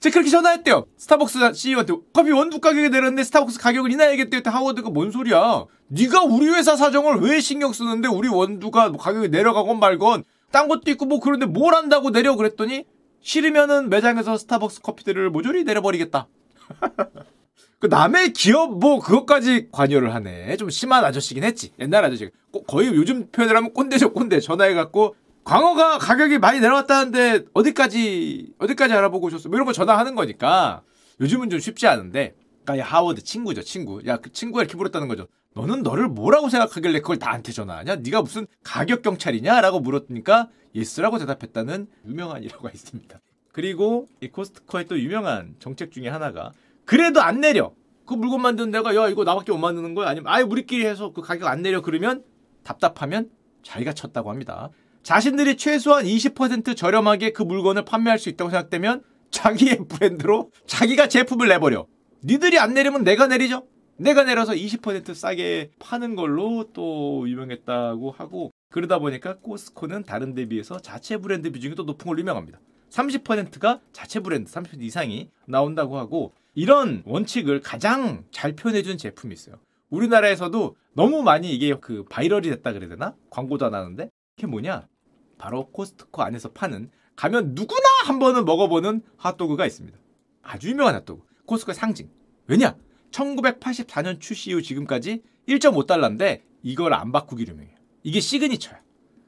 제가 0.00 0.12
그렇게 0.12 0.30
전화했대요. 0.30 0.86
스타벅스 0.96 1.54
CEO한테 1.54 1.94
커피 2.12 2.30
원두 2.30 2.60
가격이 2.60 2.90
내렸는데 2.90 3.24
스타벅스 3.24 3.58
가격을 3.60 3.90
인하해야겠대요. 3.90 4.42
하워드가 4.44 4.90
뭔 4.90 5.10
소리야? 5.10 5.64
네가 5.88 6.22
우리 6.24 6.48
회사 6.48 6.76
사정을 6.76 7.20
왜 7.20 7.40
신경 7.40 7.72
쓰는데 7.72 8.08
우리 8.08 8.28
원두가 8.28 8.90
뭐 8.90 8.98
가격이 8.98 9.28
내려가건 9.28 9.78
말건 9.78 10.24
딴 10.50 10.68
것도 10.68 10.90
있고 10.92 11.06
뭐 11.06 11.20
그런데 11.20 11.46
뭘 11.46 11.74
한다고 11.74 12.10
내려 12.10 12.36
그랬더니 12.36 12.84
싫으면은 13.20 13.88
매장에서 13.88 14.36
스타벅스 14.36 14.82
커피들을 14.82 15.30
모조리 15.30 15.64
내려버리겠다. 15.64 16.28
그 17.78 17.88
남의 17.88 18.32
기업 18.32 18.78
뭐 18.78 19.00
그것까지 19.00 19.68
관여를 19.70 20.14
하네. 20.14 20.56
좀 20.56 20.70
심한 20.70 21.04
아저씨긴 21.04 21.44
했지. 21.44 21.72
옛날 21.78 22.04
아저씨. 22.04 22.30
거의 22.66 22.88
요즘 22.88 23.28
표현을 23.30 23.56
하면 23.56 23.72
꼰대죠 23.74 24.12
꼰대. 24.12 24.40
전화해갖고 24.40 25.14
광어가 25.46 25.98
가격이 25.98 26.38
많이 26.38 26.58
내려갔다는데 26.58 27.44
어디까지 27.54 28.54
어디까지 28.58 28.92
알아보고 28.94 29.28
오셨어? 29.28 29.48
뭐 29.48 29.56
이런 29.56 29.64
거 29.64 29.72
전화하는 29.72 30.16
거니까 30.16 30.82
요즘은 31.20 31.50
좀 31.50 31.60
쉽지 31.60 31.86
않은데. 31.86 32.34
그러니까 32.64 32.84
하워드 32.88 33.22
친구죠 33.22 33.62
친구. 33.62 34.02
야 34.06 34.16
그 34.16 34.32
친구가 34.32 34.62
이렇게 34.62 34.76
물었다는 34.76 35.06
거죠. 35.06 35.28
너는 35.54 35.84
너를 35.84 36.08
뭐라고 36.08 36.48
생각하길래 36.48 37.00
그걸 37.00 37.18
나한테 37.20 37.52
전화하냐? 37.52 37.96
네가 37.96 38.22
무슨 38.22 38.48
가격 38.64 39.02
경찰이냐?라고 39.02 39.78
물었으니까 39.78 40.48
yes라고 40.74 41.18
대답했다는 41.18 41.86
유명한 42.06 42.42
일화가 42.42 42.68
있습니다. 42.70 43.16
그리고 43.52 44.08
이 44.20 44.28
코스트코의 44.28 44.86
또 44.86 44.98
유명한 44.98 45.54
정책 45.60 45.92
중에 45.92 46.08
하나가 46.08 46.50
그래도 46.84 47.22
안 47.22 47.40
내려. 47.40 47.72
그 48.04 48.14
물건 48.14 48.42
만드는 48.42 48.72
데가 48.72 48.96
야 48.96 49.08
이거 49.08 49.22
나밖에 49.22 49.52
못 49.52 49.58
만드는 49.58 49.94
거야? 49.94 50.08
아니면 50.08 50.32
아예 50.32 50.42
우리끼리 50.42 50.84
해서 50.86 51.12
그 51.12 51.22
가격 51.22 51.48
안 51.48 51.62
내려 51.62 51.82
그러면 51.82 52.24
답답하면 52.64 53.30
자기가 53.62 53.92
쳤다고 53.92 54.30
합니다. 54.30 54.70
자신들이 55.06 55.56
최소한 55.56 56.04
20% 56.04 56.76
저렴하게 56.76 57.30
그 57.30 57.44
물건을 57.44 57.84
판매할 57.84 58.18
수 58.18 58.28
있다고 58.28 58.50
생각되면 58.50 59.04
자기의 59.30 59.86
브랜드로 59.88 60.50
자기가 60.66 61.06
제품을 61.06 61.46
내버려. 61.46 61.86
니들이 62.24 62.58
안 62.58 62.74
내리면 62.74 63.04
내가 63.04 63.28
내리죠. 63.28 63.68
내가 63.98 64.24
내려서 64.24 64.52
20% 64.52 65.14
싸게 65.14 65.70
파는 65.78 66.16
걸로 66.16 66.64
또 66.72 67.24
유명했다고 67.28 68.10
하고 68.10 68.50
그러다 68.72 68.98
보니까 68.98 69.36
코스코는 69.36 70.02
다른 70.02 70.34
데 70.34 70.46
비해서 70.46 70.80
자체 70.80 71.18
브랜드 71.18 71.52
비중이 71.52 71.76
또 71.76 71.84
높은 71.84 72.08
걸로 72.08 72.18
유명합니다. 72.18 72.58
30%가 72.90 73.78
자체 73.92 74.18
브랜드 74.18 74.50
30% 74.50 74.82
이상이 74.82 75.30
나온다고 75.46 75.98
하고 75.98 76.32
이런 76.56 77.04
원칙을 77.06 77.60
가장 77.60 78.24
잘 78.32 78.56
표현해준 78.56 78.98
제품이 78.98 79.32
있어요. 79.34 79.54
우리나라에서도 79.88 80.74
너무 80.94 81.22
많이 81.22 81.52
이게 81.52 81.76
그 81.80 82.02
viral이 82.10 82.50
됐다 82.50 82.72
그래야 82.72 82.88
되나? 82.88 83.14
광고도 83.30 83.66
안 83.66 83.74
하는데 83.74 84.10
그게 84.34 84.48
뭐냐? 84.48 84.88
바로 85.38 85.68
코스트코 85.70 86.22
안에서 86.22 86.50
파는 86.52 86.90
가면 87.14 87.54
누구나 87.54 87.88
한 88.04 88.18
번은 88.18 88.44
먹어보는 88.44 89.02
핫도그가 89.16 89.66
있습니다. 89.66 89.98
아주 90.42 90.68
유명한 90.68 90.94
핫도그. 90.94 91.24
코스트코의 91.46 91.74
상징. 91.74 92.10
왜냐? 92.46 92.76
1984년 93.10 94.20
출시 94.20 94.50
이후 94.50 94.62
지금까지 94.62 95.22
1.5달러인데 95.48 96.42
이걸 96.62 96.92
안 96.94 97.12
바꾸기로 97.12 97.54
유명해요. 97.54 97.76
이게 98.02 98.20
signature야. 98.20 98.80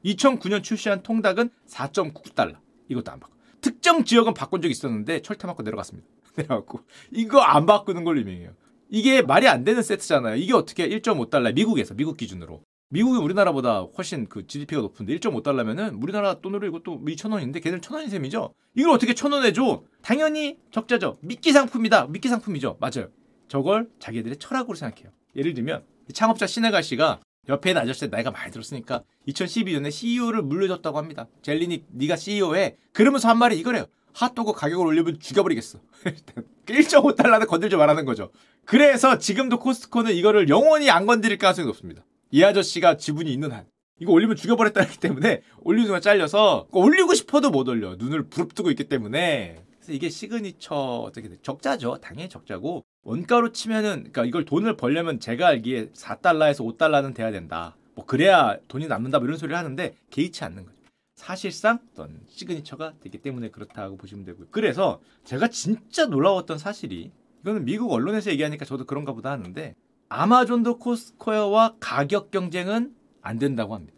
2009년 0.05 0.63
출시한 0.63 1.03
통닭은 1.03 1.49
4.99달러. 1.67 2.57
이것도 2.87 3.11
안 3.11 3.19
바꿔. 3.19 3.33
특정 3.61 4.05
지역은 4.05 4.33
바꾼 4.33 4.61
적이 4.61 4.71
있었는데 4.71 5.21
철퇴 5.21 5.47
맞고 5.47 5.63
내려갔습니다. 5.63 6.07
내려갔고 6.35 6.81
이거 7.11 7.39
안 7.41 7.65
바꾸는 7.65 8.03
걸로 8.03 8.19
유명해요. 8.19 8.53
이게 8.89 9.21
말이 9.21 9.47
안 9.47 9.63
되는 9.63 9.81
세트잖아요. 9.81 10.35
이게 10.35 10.53
어떻게 10.53 10.87
1.5달러 10.87 11.53
미국에서 11.53 11.93
미국 11.93 12.17
기준으로 12.17 12.63
미국이 12.91 13.19
우리나라보다 13.19 13.81
훨씬 13.81 14.27
그 14.27 14.47
GDP가 14.47 14.81
높은데 14.81 15.15
1.5달러면은 15.17 16.01
우리나라 16.01 16.39
돈으로 16.41 16.67
이것도 16.67 17.01
2,000원인데 17.05 17.61
걔는 17.61 17.81
1,000원인 17.81 18.09
셈이죠. 18.09 18.53
이걸 18.75 18.91
어떻게 18.91 19.13
1,000원에 19.13 19.53
줘? 19.53 19.83
당연히 20.01 20.57
적자죠. 20.71 21.17
미끼 21.21 21.51
상품이다. 21.51 22.07
미끼 22.07 22.29
상품이죠. 22.29 22.77
맞아요. 22.79 23.09
저걸 23.47 23.89
자기들의 23.99 24.37
철학으로 24.37 24.75
생각해요. 24.75 25.11
예를 25.35 25.53
들면 25.53 25.83
창업자 26.13 26.47
신혜갈 26.47 26.81
씨가 26.81 27.19
옆에 27.47 27.71
있는 27.71 27.83
아저씨 27.83 28.07
나이가 28.07 28.31
많이 28.31 28.51
들었으니까 28.51 29.03
2012년에 29.27 29.91
CEO를 29.91 30.41
물려줬다고 30.41 30.97
합니다. 30.97 31.27
젤리니 31.43 31.85
네가 31.91 32.15
CEO해. 32.15 32.77
그러면서 32.91 33.29
한 33.29 33.37
말이 33.37 33.59
이거래요. 33.59 33.85
핫도그 34.13 34.53
가격을 34.53 34.85
올리면 34.85 35.19
죽여버리겠어. 35.19 35.79
1.5달러는 36.65 37.47
건들지 37.47 37.75
말라는 37.75 38.05
거죠. 38.05 38.31
그래서 38.65 39.19
지금도 39.19 39.59
코스트코는 39.59 40.13
이거를 40.13 40.49
영원히 40.49 40.89
안 40.89 41.05
건드릴 41.05 41.37
가능성이 41.37 41.67
높습니다. 41.67 42.03
이 42.31 42.43
아저씨가 42.43 42.97
지분이 42.97 43.31
있는 43.31 43.51
한. 43.51 43.65
이거 43.99 44.11
올리면 44.13 44.35
죽여버렸다기 44.35 44.99
때문에 44.99 45.41
올리는 45.61 45.85
순간 45.85 46.01
잘려서 46.01 46.67
올리고 46.71 47.13
싶어도 47.13 47.49
못 47.49 47.67
올려. 47.67 47.95
눈을 47.95 48.29
부릅뜨고 48.29 48.69
있기 48.71 48.85
때문에. 48.85 49.63
그래서 49.79 49.93
이게 49.93 50.09
시그니처 50.09 50.75
어떻게 50.75 51.27
돼? 51.27 51.37
적자죠. 51.41 51.97
당연히 52.01 52.29
적자고 52.29 52.85
원가로 53.03 53.51
치면은 53.51 54.11
그러니까 54.11 54.25
이걸 54.25 54.45
돈을 54.45 54.77
벌려면 54.77 55.19
제가 55.19 55.47
알기에 55.47 55.89
4달러에서 55.89 56.77
5달러는 56.77 57.15
돼야 57.15 57.31
된다. 57.31 57.75
뭐 57.95 58.05
그래야 58.05 58.57
돈이 58.67 58.87
남는다 58.87 59.19
뭐 59.19 59.27
이런 59.27 59.37
소리를 59.37 59.57
하는데 59.57 59.95
개의치 60.09 60.43
않는 60.43 60.65
거죠. 60.65 60.77
사실상 61.15 61.79
어떤 61.91 62.21
시그니처가 62.29 62.93
되기 63.01 63.17
때문에 63.17 63.49
그렇다고 63.49 63.97
보시면 63.97 64.23
되고요. 64.23 64.47
그래서 64.51 65.01
제가 65.25 65.49
진짜 65.49 66.05
놀라웠던 66.05 66.57
사실이 66.57 67.11
이거는 67.41 67.65
미국 67.65 67.91
언론에서 67.91 68.31
얘기하니까 68.31 68.63
저도 68.63 68.85
그런가 68.85 69.11
보다 69.11 69.31
하는데 69.31 69.75
아마존도 70.09 70.79
코스코와 70.79 71.75
가격 71.79 72.31
경쟁은 72.31 72.95
안 73.21 73.37
된다고 73.37 73.75
합니다. 73.75 73.95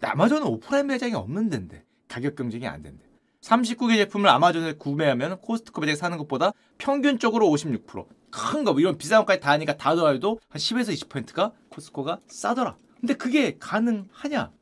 아마존은 0.00 0.46
오프라인 0.46 0.86
매장이 0.86 1.14
없는 1.14 1.50
데인데 1.50 1.84
가격 2.06 2.36
경쟁이 2.36 2.66
안 2.68 2.82
된대. 2.82 3.04
39개 3.42 3.96
제품을 3.96 4.28
아마존에서 4.28 4.78
구매하면 4.78 5.40
코스트코 5.40 5.80
매장에 5.80 5.96
사는 5.96 6.16
것보다 6.18 6.52
평균적으로 6.78 7.46
56%큰 7.48 8.64
거, 8.64 8.72
뭐 8.72 8.80
이런 8.80 8.98
비싼 8.98 9.20
것까지 9.20 9.40
다 9.40 9.50
하니까 9.50 9.76
다 9.76 9.96
더해도 9.96 10.38
한 10.48 10.60
10에서 10.60 10.92
20%가 11.08 11.52
코스트코가 11.70 12.20
싸더라. 12.28 12.76
근데 13.00 13.14
그게 13.14 13.56
가능하냐? 13.58 14.52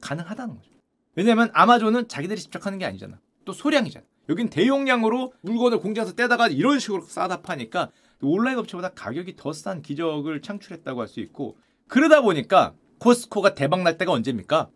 가능하다는 0.00 0.56
거죠. 0.56 0.70
왜냐면 1.14 1.50
아마존은 1.52 2.08
자기들이 2.08 2.40
직접 2.40 2.66
하는 2.66 2.78
게 2.78 2.84
아니잖아. 2.84 3.20
또 3.44 3.52
소량이잖아. 3.52 4.04
여긴 4.28 4.48
대용량으로 4.48 5.32
물건을 5.42 5.78
공장에서 5.78 6.14
떼다가 6.14 6.48
이런 6.48 6.78
식으로 6.78 7.02
싸다 7.02 7.42
파니까 7.42 7.90
온라인 8.28 8.58
업체보다 8.58 8.90
가격이 8.90 9.36
더 9.36 9.52
싼 9.52 9.82
기적을 9.82 10.40
창출했다고 10.42 11.00
할 11.00 11.08
수 11.08 11.20
있고 11.20 11.56
그러다 11.88 12.20
보니까 12.22 12.74
코스코가 12.98 13.54
대박 13.54 13.82
날 13.82 13.98
때가 13.98 14.12
언제입니까? 14.12 14.70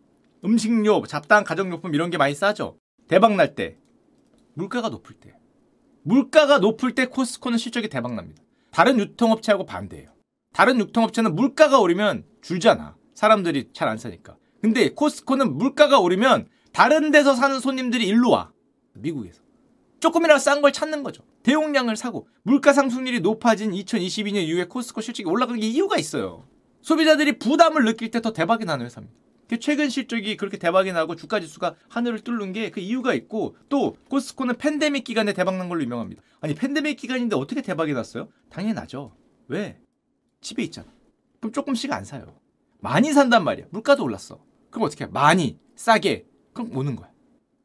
음식료, 0.45 1.05
잡다한 1.07 1.43
가정용품 1.43 1.95
이런 1.95 2.09
게 2.09 2.17
많이 2.17 2.35
싸죠. 2.35 2.77
대박 3.07 3.35
날 3.35 3.55
때. 3.55 3.77
물가가 4.53 4.89
높을 4.89 5.15
때. 5.15 5.33
물가가 6.03 6.59
높을 6.59 6.93
때 6.93 7.05
코스코는 7.05 7.57
실적이 7.57 7.89
대박 7.89 8.13
납니다. 8.13 8.41
다른 8.71 8.99
유통업체하고 8.99 9.65
반대예요. 9.65 10.09
다른 10.53 10.79
유통업체는 10.79 11.35
물가가 11.35 11.79
오르면 11.79 12.25
줄잖아. 12.41 12.95
사람들이 13.13 13.69
잘 13.73 13.87
안 13.87 13.97
사니까. 13.97 14.37
근데 14.61 14.89
코스코는 14.89 15.57
물가가 15.57 15.99
오르면 15.99 16.47
다른 16.73 17.11
데서 17.11 17.33
사는 17.35 17.59
손님들이 17.59 18.07
일로 18.07 18.29
와. 18.31 18.51
미국에서. 18.93 19.41
조금이라도 19.99 20.39
싼 20.39 20.61
걸 20.61 20.71
찾는 20.71 21.03
거죠. 21.03 21.23
대용량을 21.43 21.95
사고 21.95 22.27
물가 22.43 22.73
상승률이 22.73 23.21
높아진 23.21 23.71
2022년 23.71 24.43
이후에 24.43 24.65
코스코 24.65 25.01
실적이 25.01 25.29
올라간 25.29 25.59
게 25.59 25.67
이유가 25.67 25.97
있어요. 25.97 26.45
소비자들이 26.81 27.39
부담을 27.39 27.83
느낄 27.85 28.11
때 28.11 28.19
더 28.21 28.31
대박이 28.33 28.65
나는 28.65 28.85
회사입니다. 28.85 29.15
최근 29.61 29.89
실적이 29.89 30.35
그렇게 30.35 30.57
대박이 30.57 30.91
나고 30.91 31.15
주가 31.15 31.39
지수가 31.39 31.75
하늘을 31.89 32.19
뚫는 32.19 32.51
게 32.53 32.69
그 32.69 32.79
이유가 32.81 33.13
있고 33.13 33.55
또 33.69 33.95
코스코는 34.09 34.57
팬데믹 34.57 35.03
기간에 35.03 35.33
대박 35.33 35.55
난 35.57 35.69
걸로 35.69 35.81
유명합니다. 35.81 36.21
아니 36.41 36.53
팬데믹 36.53 36.97
기간인데 36.97 37.35
어떻게 37.35 37.61
대박이 37.61 37.93
났어요? 37.93 38.27
당연히 38.49 38.73
나죠. 38.73 39.15
왜? 39.47 39.79
집에 40.41 40.63
있잖아. 40.63 40.87
그럼 41.39 41.53
조금씩 41.53 41.91
안 41.93 42.03
사요. 42.03 42.35
많이 42.79 43.11
산단 43.13 43.43
말이야. 43.43 43.67
물가도 43.71 44.03
올랐어. 44.03 44.39
그럼 44.69 44.85
어떻게 44.85 45.05
해? 45.05 45.09
많이 45.11 45.57
싸게 45.75 46.25
그럼 46.53 46.75
오는 46.75 46.95
거야. 46.95 47.09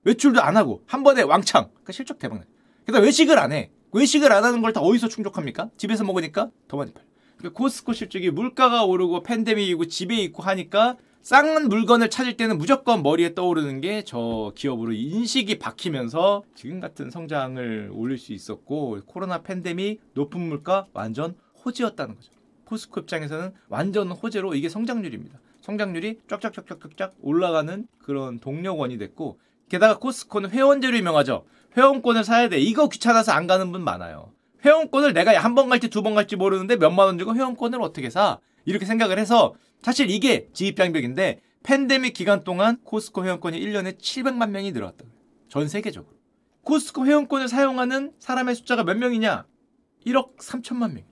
외출도 0.05 0.41
안 0.43 0.57
하고 0.57 0.83
한 0.87 1.03
번에 1.03 1.23
왕창. 1.23 1.69
그러니까 1.73 1.93
실적 1.93 2.19
대박 2.19 2.39
나. 2.39 2.45
그다음 2.87 3.05
외식을 3.05 3.39
안 3.39 3.53
해. 3.53 3.71
외식을 3.93 4.33
안 4.33 4.45
하는 4.45 4.63
걸 4.63 4.73
다 4.73 4.81
어디서 4.81 5.09
충족합니까? 5.09 5.71
집에서 5.77 6.05
먹으니까 6.05 6.51
더 6.69 6.77
많이 6.77 6.93
팔려. 6.93 7.05
그러니까 7.37 7.59
코스코 7.59 7.93
실적이 7.93 8.31
물가가 8.31 8.85
오르고 8.85 9.23
팬데믹이고 9.23 9.87
집에 9.87 10.17
있고 10.23 10.43
하니까 10.43 10.97
싼 11.21 11.69
물건을 11.69 12.11
찾을 12.11 12.37
때는 12.37 12.59
무조건 12.59 13.03
머리에 13.03 13.35
떠오르는 13.35 13.81
게 13.81 14.03
저 14.05 14.53
기업으로 14.57 14.93
인식이 14.93 15.59
박히면서 15.61 16.43
지금 16.57 16.81
같은 16.81 17.11
성장을 17.11 17.91
올릴 17.93 18.19
수 18.19 18.33
있었고 18.33 19.01
코로나 19.07 19.43
팬데믹 19.43 20.01
높은 20.15 20.41
물가 20.41 20.87
완전 20.93 21.37
호재였다는 21.65 22.17
거죠. 22.17 22.33
포스코 22.65 23.01
입장에서는 23.01 23.53
완전 23.69 24.11
호재로 24.11 24.55
이게 24.55 24.69
성장률입니다. 24.69 25.39
성장률이 25.61 26.21
쫙쫙쫙쫙쫙 26.29 27.15
올라가는 27.21 27.87
그런 28.01 28.41
동력원이 28.41 28.99
됐고 28.99 29.39
게다가 29.73 29.99
코스코는 29.99 30.51
회원제로 30.51 30.95
유명하죠. 30.99 31.47
회원권을 31.79 32.25
사야 32.25 32.51
돼. 32.51 32.59
이거 32.61 32.91
귀찮아서 32.91 33.33
안 33.33 33.47
가는 33.47 33.73
분 33.73 33.83
많아요. 33.83 34.31
회원권을 34.63 35.15
내가 35.15 35.33
한 35.43 35.55
번 35.55 35.71
갈지 35.71 35.89
두 35.89 36.03
번 36.03 36.15
갈지 36.15 36.37
모르는데 36.37 36.77
몇만 36.77 37.07
원 37.07 37.19
주고 37.19 37.35
회원권을 37.35 37.81
어떻게 37.81 38.11
사? 38.11 38.39
이렇게 38.67 38.85
생각을 38.85 39.19
해서 39.19 39.55
사실 39.81 40.11
이게 40.11 40.49
지입장벽인데 40.53 41.41
팬데믹 41.63 42.13
기간 42.13 42.45
동안 42.45 42.77
코스코 42.85 43.25
회원권이 43.25 43.59
1년에 43.59 43.99
700만 43.99 44.51
명이 44.51 44.73
늘어났다. 44.73 45.07
전 45.49 45.69
세계적으로. 45.69 46.13
코스코 46.65 47.07
회원권을 47.07 47.49
사용하는 47.49 48.13
사람의 48.19 48.55
숫자가 48.57 48.85
몇 48.85 48.99
명이냐? 48.99 49.47
1억 50.07 50.37
3천만 50.37 50.93
명. 50.93 51.05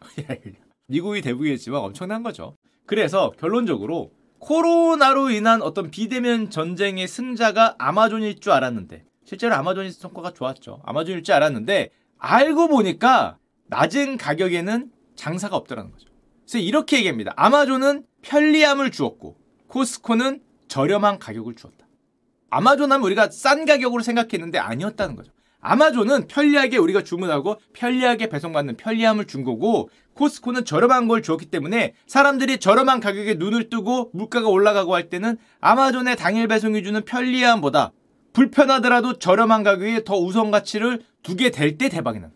미국이 0.86 1.20
대부이겠지만 1.20 1.80
엄청난 1.80 2.22
거죠. 2.22 2.56
그래서 2.86 3.32
결론적으로 3.40 4.12
코로나로 4.38 5.30
인한 5.30 5.62
어떤 5.62 5.90
비대면 5.90 6.50
전쟁의 6.50 7.08
승자가 7.08 7.76
아마존일 7.78 8.40
줄 8.40 8.52
알았는데 8.52 9.04
실제로 9.24 9.54
아마존이 9.54 9.90
성과가 9.90 10.32
좋았죠. 10.32 10.82
아마존일 10.84 11.22
줄 11.22 11.34
알았는데 11.34 11.90
알고 12.18 12.68
보니까 12.68 13.38
낮은 13.66 14.18
가격에는 14.18 14.90
장사가 15.16 15.56
없더라는 15.56 15.90
거죠. 15.90 16.08
그래서 16.42 16.58
이렇게 16.58 16.98
얘기합니다. 16.98 17.32
아마존은 17.36 18.04
편리함을 18.22 18.90
주었고 18.90 19.36
코스코는 19.68 20.42
저렴한 20.68 21.18
가격을 21.18 21.54
주었다. 21.54 21.86
아마존 22.50 22.92
하면 22.92 23.04
우리가 23.06 23.30
싼 23.30 23.64
가격으로 23.64 24.02
생각했는데 24.02 24.58
아니었다는 24.58 25.16
거죠. 25.16 25.32
아마존은 25.64 26.28
편리하게 26.28 26.76
우리가 26.76 27.02
주문하고 27.02 27.56
편리하게 27.72 28.28
배송받는 28.28 28.76
편리함을 28.76 29.24
준 29.24 29.44
거고 29.44 29.88
코스코는 30.12 30.66
저렴한 30.66 31.08
걸 31.08 31.22
주었기 31.22 31.46
때문에 31.46 31.94
사람들이 32.06 32.58
저렴한 32.58 33.00
가격에 33.00 33.34
눈을 33.34 33.70
뜨고 33.70 34.10
물가가 34.12 34.48
올라가고 34.48 34.94
할 34.94 35.08
때는 35.08 35.38
아마존의 35.60 36.16
당일 36.16 36.48
배송이 36.48 36.82
주는 36.84 37.02
편리함보다 37.02 37.92
불편하더라도 38.34 39.18
저렴한 39.18 39.62
가격에 39.62 40.04
더 40.04 40.18
우선 40.18 40.50
가치를 40.50 41.02
두게 41.22 41.50
될 41.50 41.78
때 41.78 41.88
대박이 41.88 42.20
나. 42.20 42.28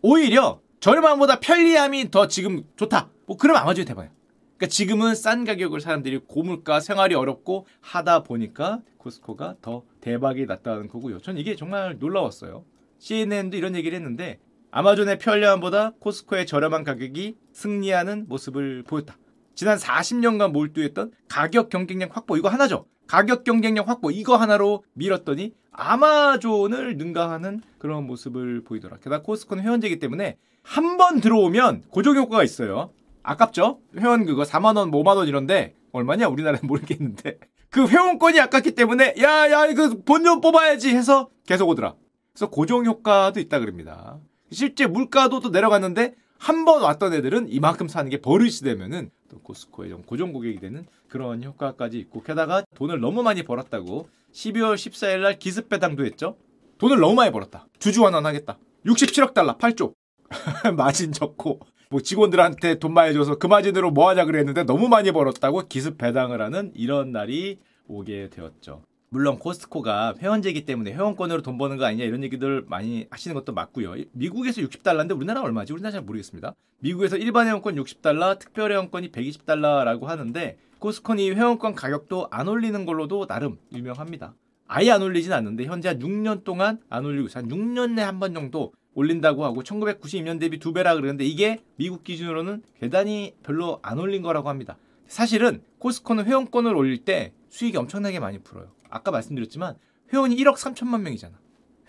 오히려 0.00 0.60
저렴함보다 0.78 1.40
편리함이 1.40 2.12
더 2.12 2.28
지금 2.28 2.62
좋다. 2.76 3.10
뭐 3.26 3.36
그러면 3.36 3.62
아마존이 3.62 3.84
대박이야. 3.84 4.12
그러니까 4.56 4.66
지금은 4.72 5.14
싼 5.16 5.44
가격을 5.44 5.80
사람들이 5.80 6.18
고물가 6.18 6.78
생활이 6.78 7.16
어렵고 7.16 7.66
하다 7.80 8.22
보니까 8.22 8.80
코스코가 8.98 9.56
더 9.60 9.82
대박이 10.00 10.46
났다는 10.46 10.88
거고요. 10.88 11.18
전 11.20 11.36
이게 11.38 11.56
정말 11.56 11.96
놀라웠어요. 11.98 12.64
CNN도 12.98 13.56
이런 13.56 13.74
얘기를 13.74 13.96
했는데 13.96 14.38
아마존의 14.70 15.18
편리함보다 15.18 15.92
코스코의 15.98 16.46
저렴한 16.46 16.84
가격이 16.84 17.36
승리하는 17.52 18.26
모습을 18.28 18.84
보였다. 18.86 19.16
지난 19.54 19.76
40년간 19.78 20.52
몰두했던 20.52 21.12
가격 21.28 21.68
경쟁력 21.70 22.16
확보 22.16 22.36
이거 22.36 22.48
하나죠. 22.48 22.86
가격 23.06 23.42
경쟁력 23.44 23.88
확보 23.88 24.10
이거 24.10 24.36
하나로 24.36 24.84
밀었더니 24.94 25.52
아마존을 25.72 26.96
능가하는 26.96 27.60
그런 27.78 28.06
모습을 28.06 28.62
보이더라. 28.64 28.98
게다가 28.98 29.22
코스코는 29.22 29.64
회원제이기 29.64 29.98
때문에 29.98 30.36
한 30.62 30.96
번 30.96 31.20
들어오면 31.20 31.84
고정 31.88 32.16
효과가 32.16 32.44
있어요. 32.44 32.92
아깝죠? 33.22 33.80
회원 33.98 34.24
그거 34.24 34.42
4만 34.42 34.76
원, 34.76 34.90
5만 34.90 35.16
원 35.16 35.26
이런데 35.26 35.74
얼마냐 35.92 36.28
우리나라는 36.28 36.66
모르겠는데 36.66 37.38
그 37.70 37.86
회원권이 37.86 38.38
아깝기 38.40 38.72
때문에 38.74 39.14
야야 39.20 39.72
그 39.74 40.02
본전 40.02 40.40
뽑아야지 40.40 40.90
해서 40.90 41.30
계속 41.46 41.68
오더라. 41.68 41.94
그래서 42.32 42.50
고정 42.50 42.84
효과도 42.84 43.38
있다 43.40 43.58
그럽니다. 43.60 44.18
실제 44.50 44.86
물가도 44.86 45.40
또 45.40 45.50
내려갔는데 45.50 46.14
한 46.38 46.64
번 46.64 46.82
왔던 46.82 47.12
애들은 47.12 47.48
이만큼 47.50 47.86
사는 47.86 48.10
게 48.10 48.20
버릇이 48.20 48.60
되면은 48.64 49.10
또 49.30 49.38
코스코의 49.40 49.90
좀 49.90 50.02
고정 50.02 50.32
고객이 50.32 50.58
되는 50.58 50.86
그런 51.08 51.44
효과까지 51.44 51.98
있고 51.98 52.22
게다가 52.22 52.64
돈을 52.74 52.98
너무 52.98 53.22
많이 53.22 53.42
벌었다고 53.42 54.08
12월 54.32 54.74
14일 54.74 55.20
날 55.20 55.38
기습 55.38 55.68
배당도 55.68 56.04
했죠. 56.06 56.36
돈을 56.78 56.98
너무 56.98 57.14
많이 57.14 57.30
벌었다. 57.30 57.66
주주 57.78 58.04
환원 58.06 58.24
하겠다. 58.24 58.58
67억 58.86 59.34
달러 59.34 59.56
8조. 59.58 59.92
마진 60.76 61.12
적고 61.12 61.60
뭐 61.90 62.00
직원들한테 62.00 62.78
돈 62.78 62.94
많이 62.94 63.12
줘서 63.12 63.34
그 63.36 63.48
마진으로 63.48 63.90
뭐 63.90 64.08
하냐 64.10 64.24
그랬는데 64.24 64.62
너무 64.62 64.88
많이 64.88 65.10
벌었다고 65.10 65.62
기습 65.68 65.98
배당을 65.98 66.40
하는 66.40 66.70
이런 66.76 67.10
날이 67.10 67.58
오게 67.88 68.30
되었죠. 68.30 68.82
물론 69.08 69.40
코스트코가 69.40 70.14
회원제이기 70.20 70.64
때문에 70.66 70.92
회원권으로 70.92 71.42
돈 71.42 71.58
버는 71.58 71.78
거 71.78 71.84
아니냐 71.86 72.04
이런 72.04 72.22
얘기들 72.22 72.64
많이 72.68 73.08
하시는 73.10 73.34
것도 73.34 73.52
맞고요. 73.52 73.94
미국에서 74.12 74.60
60달러인데 74.62 75.16
우리나라 75.16 75.42
얼마지? 75.42 75.72
우리나라 75.72 75.90
잘 75.90 76.02
모르겠습니다. 76.02 76.54
미국에서 76.78 77.16
일반 77.16 77.48
회원권 77.48 77.74
60달러, 77.74 78.38
특별 78.38 78.70
회원권이 78.70 79.10
120달러라고 79.10 80.04
하는데 80.04 80.58
코스코는 80.78 81.24
이 81.24 81.30
회원권 81.32 81.74
가격도 81.74 82.28
안 82.30 82.46
올리는 82.46 82.86
걸로도 82.86 83.26
나름 83.26 83.58
유명합니다. 83.72 84.34
아예 84.68 84.92
안 84.92 85.02
올리진 85.02 85.32
않는데 85.32 85.64
현재 85.64 85.88
한 85.88 85.98
6년 85.98 86.44
동안 86.44 86.78
안 86.88 87.04
올리고 87.04 87.26
있어요. 87.26 87.42
한 87.42 87.50
6년 87.50 87.94
내 87.94 88.02
한 88.02 88.20
번 88.20 88.32
정도 88.32 88.72
올린다고 88.94 89.44
하고 89.44 89.62
1992년 89.62 90.40
대비 90.40 90.58
두 90.58 90.72
배라 90.72 90.94
그러는데 90.94 91.24
이게 91.24 91.62
미국 91.76 92.04
기준으로는 92.04 92.62
대단히 92.80 93.34
별로 93.42 93.78
안 93.82 93.98
올린 93.98 94.22
거라고 94.22 94.48
합니다. 94.48 94.76
사실은 95.06 95.62
코스코는 95.78 96.24
회원권을 96.26 96.74
올릴 96.74 97.04
때 97.04 97.32
수익이 97.48 97.76
엄청나게 97.76 98.20
많이 98.20 98.38
풀어요. 98.38 98.70
아까 98.88 99.10
말씀드렸지만 99.10 99.76
회원이 100.12 100.36
1억 100.36 100.54
3천만 100.56 101.02
명이잖아. 101.02 101.38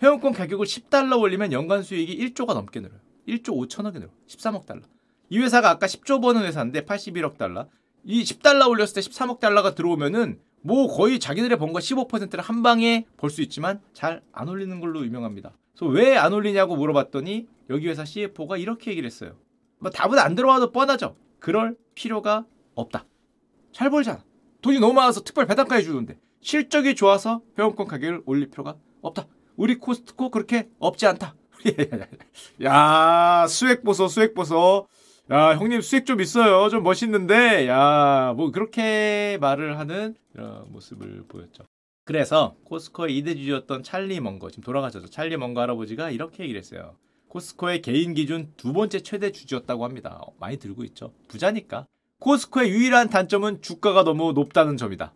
회원권 0.02 0.32
가격을 0.32 0.66
10달러 0.66 1.20
올리면 1.20 1.52
연간 1.52 1.82
수익이 1.82 2.16
1조가 2.34 2.54
넘게 2.54 2.80
늘어요. 2.80 2.98
1조 3.28 3.48
5천억이 3.68 3.94
늘어. 3.94 4.08
13억 4.26 4.66
달러. 4.66 4.82
이 5.28 5.38
회사가 5.38 5.70
아까 5.70 5.86
10조 5.86 6.20
버는 6.20 6.42
회사인데 6.42 6.84
81억 6.84 7.36
달러. 7.38 7.68
이 8.04 8.22
10달러 8.22 8.68
올렸을 8.68 8.94
때 8.94 9.00
13억 9.00 9.38
달러가 9.38 9.74
들어오면은 9.74 10.40
뭐 10.62 10.88
거의 10.88 11.18
자기들의 11.20 11.56
번거 11.58 11.78
15%를 11.78 12.40
한 12.42 12.62
방에 12.62 13.06
벌 13.16 13.30
수 13.30 13.42
있지만 13.42 13.80
잘 13.92 14.22
안 14.32 14.48
올리는 14.48 14.80
걸로 14.80 15.04
유명합니다. 15.04 15.52
그래서 15.76 15.86
왜 15.92 16.16
안 16.16 16.32
올리냐고 16.32 16.76
물어봤더니 16.76 17.46
여기 17.70 17.88
회사 17.88 18.04
CFO가 18.04 18.56
이렇게 18.56 18.90
얘기를 18.90 19.06
했어요. 19.06 19.36
뭐 19.78 19.90
답은 19.90 20.18
안 20.18 20.34
들어와도 20.34 20.72
뻔하죠. 20.72 21.16
그럴 21.38 21.76
필요가 21.94 22.44
없다. 22.74 23.06
잘 23.72 23.90
벌잖아. 23.90 24.22
돈이 24.60 24.78
너무 24.78 24.92
많아서 24.92 25.22
특별 25.22 25.46
배당까지 25.46 25.84
주는데 25.84 26.18
실적이 26.40 26.94
좋아서 26.94 27.40
회원권 27.58 27.86
가격을 27.88 28.22
올릴 28.26 28.50
필요가 28.50 28.76
없다. 29.00 29.26
우리 29.56 29.76
코스트코 29.78 30.30
그렇게 30.30 30.68
없지 30.78 31.06
않다. 31.06 31.34
야 32.64 33.46
수액 33.48 33.82
보소 33.84 34.08
수액 34.08 34.34
보소. 34.34 34.86
야 35.30 35.56
형님 35.56 35.80
수액 35.80 36.04
좀 36.06 36.20
있어요. 36.20 36.68
좀 36.68 36.82
멋있는데 36.82 37.66
야 37.68 38.34
뭐 38.36 38.50
그렇게 38.50 39.36
말을 39.40 39.78
하는 39.78 40.14
모습을 40.68 41.24
보였죠. 41.28 41.64
그래서 42.04 42.56
코스코의 42.64 43.16
이대주주였던 43.18 43.82
찰리 43.84 44.20
먼거 44.20 44.50
지금 44.50 44.64
돌아가셨죠. 44.64 45.08
찰리 45.08 45.36
먼거 45.36 45.60
할아버지가 45.60 46.10
이렇게 46.10 46.42
얘기를 46.42 46.58
했어요. 46.58 46.96
코스코의 47.28 47.80
개인 47.80 48.14
기준 48.14 48.52
두 48.56 48.72
번째 48.72 49.00
최대 49.00 49.30
주주였다고 49.30 49.84
합니다. 49.84 50.20
많이 50.38 50.56
들고 50.58 50.84
있죠. 50.84 51.14
부자니까. 51.28 51.86
코스코의 52.18 52.70
유일한 52.70 53.08
단점은 53.08 53.62
주가가 53.62 54.04
너무 54.04 54.32
높다는 54.32 54.76
점이다. 54.76 55.14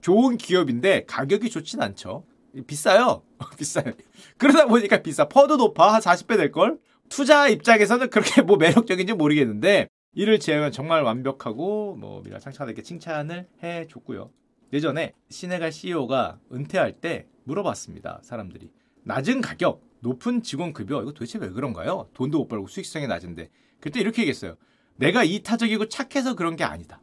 좋은 0.00 0.36
기업인데 0.36 1.04
가격이 1.06 1.50
좋진 1.50 1.80
않죠. 1.80 2.24
비싸요. 2.66 3.22
비싸요. 3.56 3.92
그러다 4.36 4.66
보니까 4.66 5.02
비싸. 5.02 5.28
퍼도 5.28 5.56
높아. 5.56 5.94
한 5.94 6.00
40배 6.00 6.36
될걸? 6.36 6.78
투자 7.08 7.48
입장에서는 7.48 8.10
그렇게 8.10 8.42
뭐 8.42 8.56
매력적인지 8.56 9.14
모르겠는데 9.14 9.88
이를 10.14 10.38
제외하면 10.38 10.72
정말 10.72 11.02
완벽하고 11.02 11.96
뭐 11.96 12.22
미라 12.22 12.40
상차에게 12.40 12.82
칭찬을 12.82 13.48
해줬고요. 13.62 14.30
예전에 14.74 15.12
시네갈 15.30 15.70
CEO가 15.70 16.40
은퇴할 16.52 17.00
때 17.00 17.28
물어봤습니다. 17.44 18.20
사람들이. 18.24 18.72
낮은 19.04 19.40
가격, 19.40 19.80
높은 20.00 20.42
직원 20.42 20.72
급여 20.72 21.00
이거 21.00 21.12
도대체 21.12 21.38
왜 21.38 21.48
그런가요? 21.50 22.08
돈도 22.12 22.38
못 22.38 22.48
벌고 22.48 22.66
수익성이 22.66 23.06
낮은데. 23.06 23.50
그때 23.78 24.00
이렇게 24.00 24.22
얘기했어요. 24.22 24.56
내가 24.96 25.22
이타적이고 25.22 25.88
착해서 25.88 26.34
그런 26.34 26.56
게 26.56 26.64
아니다. 26.64 27.00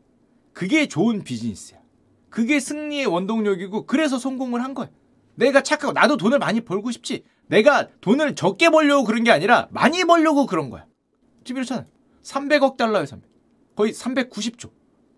그게 0.51 0.87
좋은 0.87 1.23
비즈니스야. 1.23 1.79
그게 2.29 2.59
승리의 2.59 3.05
원동력이고 3.05 3.85
그래서 3.85 4.19
성공을 4.19 4.61
한 4.61 4.73
거야. 4.73 4.89
내가 5.35 5.63
착하고 5.63 5.93
나도 5.93 6.17
돈을 6.17 6.39
많이 6.39 6.59
벌고 6.59 6.91
싶지. 6.91 7.23
내가 7.47 7.87
돈을 8.01 8.35
적게 8.35 8.69
벌려고 8.69 9.05
그런 9.05 9.23
게 9.23 9.31
아니라 9.31 9.69
많이 9.71 10.03
벌려고 10.03 10.45
그런 10.45 10.69
거야. 10.69 10.85
지금 11.45 11.59
이렇잖아. 11.59 11.87
300억 12.23 12.75
달러에 12.75 13.05
300. 13.05 13.29
거의 13.75 13.93
390조. 13.93 14.71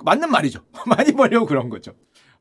맞는 0.04 0.30
말이죠. 0.30 0.64
많이 0.86 1.14
벌려고 1.14 1.48
그런 1.48 1.70
거죠. 1.70 1.94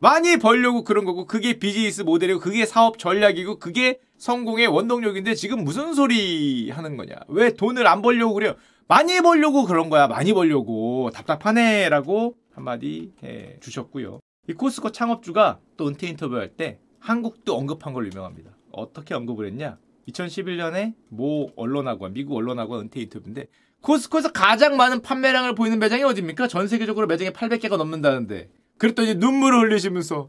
많이 0.03 0.37
벌려고 0.37 0.83
그런 0.83 1.05
거고 1.05 1.27
그게 1.27 1.61
비즈니스 1.61 2.03
모델이고 2.03 2.41
그게 2.41 2.67
사업 2.67 2.99
전략이고 2.99 3.61
그게 3.61 4.01
성공의 4.19 4.67
원동력인데 4.67 5.37
지금 5.37 5.63
무슨 5.63 5.95
소리 5.95 6.71
하는 6.71 6.97
거냐. 6.97 7.15
왜 7.29 7.55
돈을 7.55 7.87
안 7.87 8.03
벌려고 8.03 8.35
그래요. 8.35 8.57
많이 8.89 9.21
벌려고 9.21 9.65
그런 9.65 9.91
거야. 9.91 10.09
많이 10.09 10.33
벌려고. 10.33 11.11
답답하네 11.15 11.89
라고 11.89 12.35
한마디 12.53 13.13
해 13.23 13.57
주셨고요. 13.61 14.19
이 14.49 14.55
코스코 14.55 14.91
창업주가 14.91 15.61
또 15.77 15.87
은퇴 15.87 16.09
인터뷰할 16.09 16.49
때 16.49 16.81
한국도 16.99 17.57
언급한 17.57 17.93
걸로 17.93 18.09
유명합니다. 18.09 18.51
어떻게 18.73 19.15
언급을 19.15 19.47
했냐? 19.47 19.79
2011년에 20.09 20.95
모 21.11 21.53
언론하고 21.55 22.09
미국 22.09 22.39
언론하고 22.39 22.81
은퇴 22.81 23.03
인터뷰인데 23.03 23.47
코스코에서 23.83 24.33
가장 24.33 24.77
많은 24.77 25.03
판매량을 25.03 25.55
보이는 25.55 25.79
매장이 25.79 26.03
어딥니까? 26.03 26.49
전 26.49 26.67
세계적으로 26.67 27.07
매장이 27.07 27.31
800개가 27.31 27.77
넘는다는데 27.77 28.49
그랬더니 28.83 29.15
눈물을 29.15 29.61
흘리시면서 29.61 30.29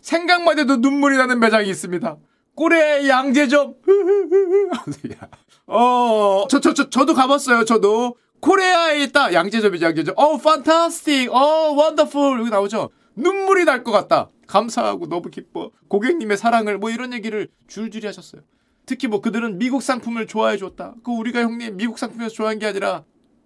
생각만 0.00 0.60
해도 0.60 0.76
눈물이 0.76 1.16
나는 1.16 1.40
매장이 1.40 1.68
있습니다. 1.68 2.16
꼴의 2.54 3.08
양재점. 3.08 3.74
어, 5.66 6.46
저, 6.48 6.60
저, 6.60 6.72
저, 6.74 6.88
저도 6.88 7.14
가봤어요, 7.14 7.64
저도. 7.64 8.14
코레아에 8.38 9.02
있다. 9.02 9.32
양재점이죠, 9.32 9.84
양재점. 9.84 10.14
어, 10.16 10.36
판타스틱. 10.36 11.32
어, 11.34 11.72
원더풀. 11.72 12.38
여기 12.38 12.50
나오죠. 12.50 12.90
눈물이 13.16 13.64
날 13.64 13.82
것 13.82 13.90
같다. 13.90 14.30
감사하고 14.46 15.08
너무 15.08 15.28
기뻐. 15.28 15.72
고객님의 15.88 16.36
사랑을 16.36 16.78
뭐 16.78 16.90
이런 16.90 17.12
얘기를 17.12 17.48
줄줄이 17.66 18.06
하셨어요. 18.06 18.42
특히 18.86 19.08
뭐 19.08 19.20
그들은 19.20 19.58
미국 19.58 19.82
상품을 19.82 20.28
좋아해 20.28 20.56
줬다. 20.56 20.94
그 21.02 21.10
우리가 21.10 21.40
형님 21.40 21.76
미국 21.76 21.98
상품에서 21.98 22.32
좋아한 22.32 22.60
게 22.60 22.66
아니라 22.66 23.02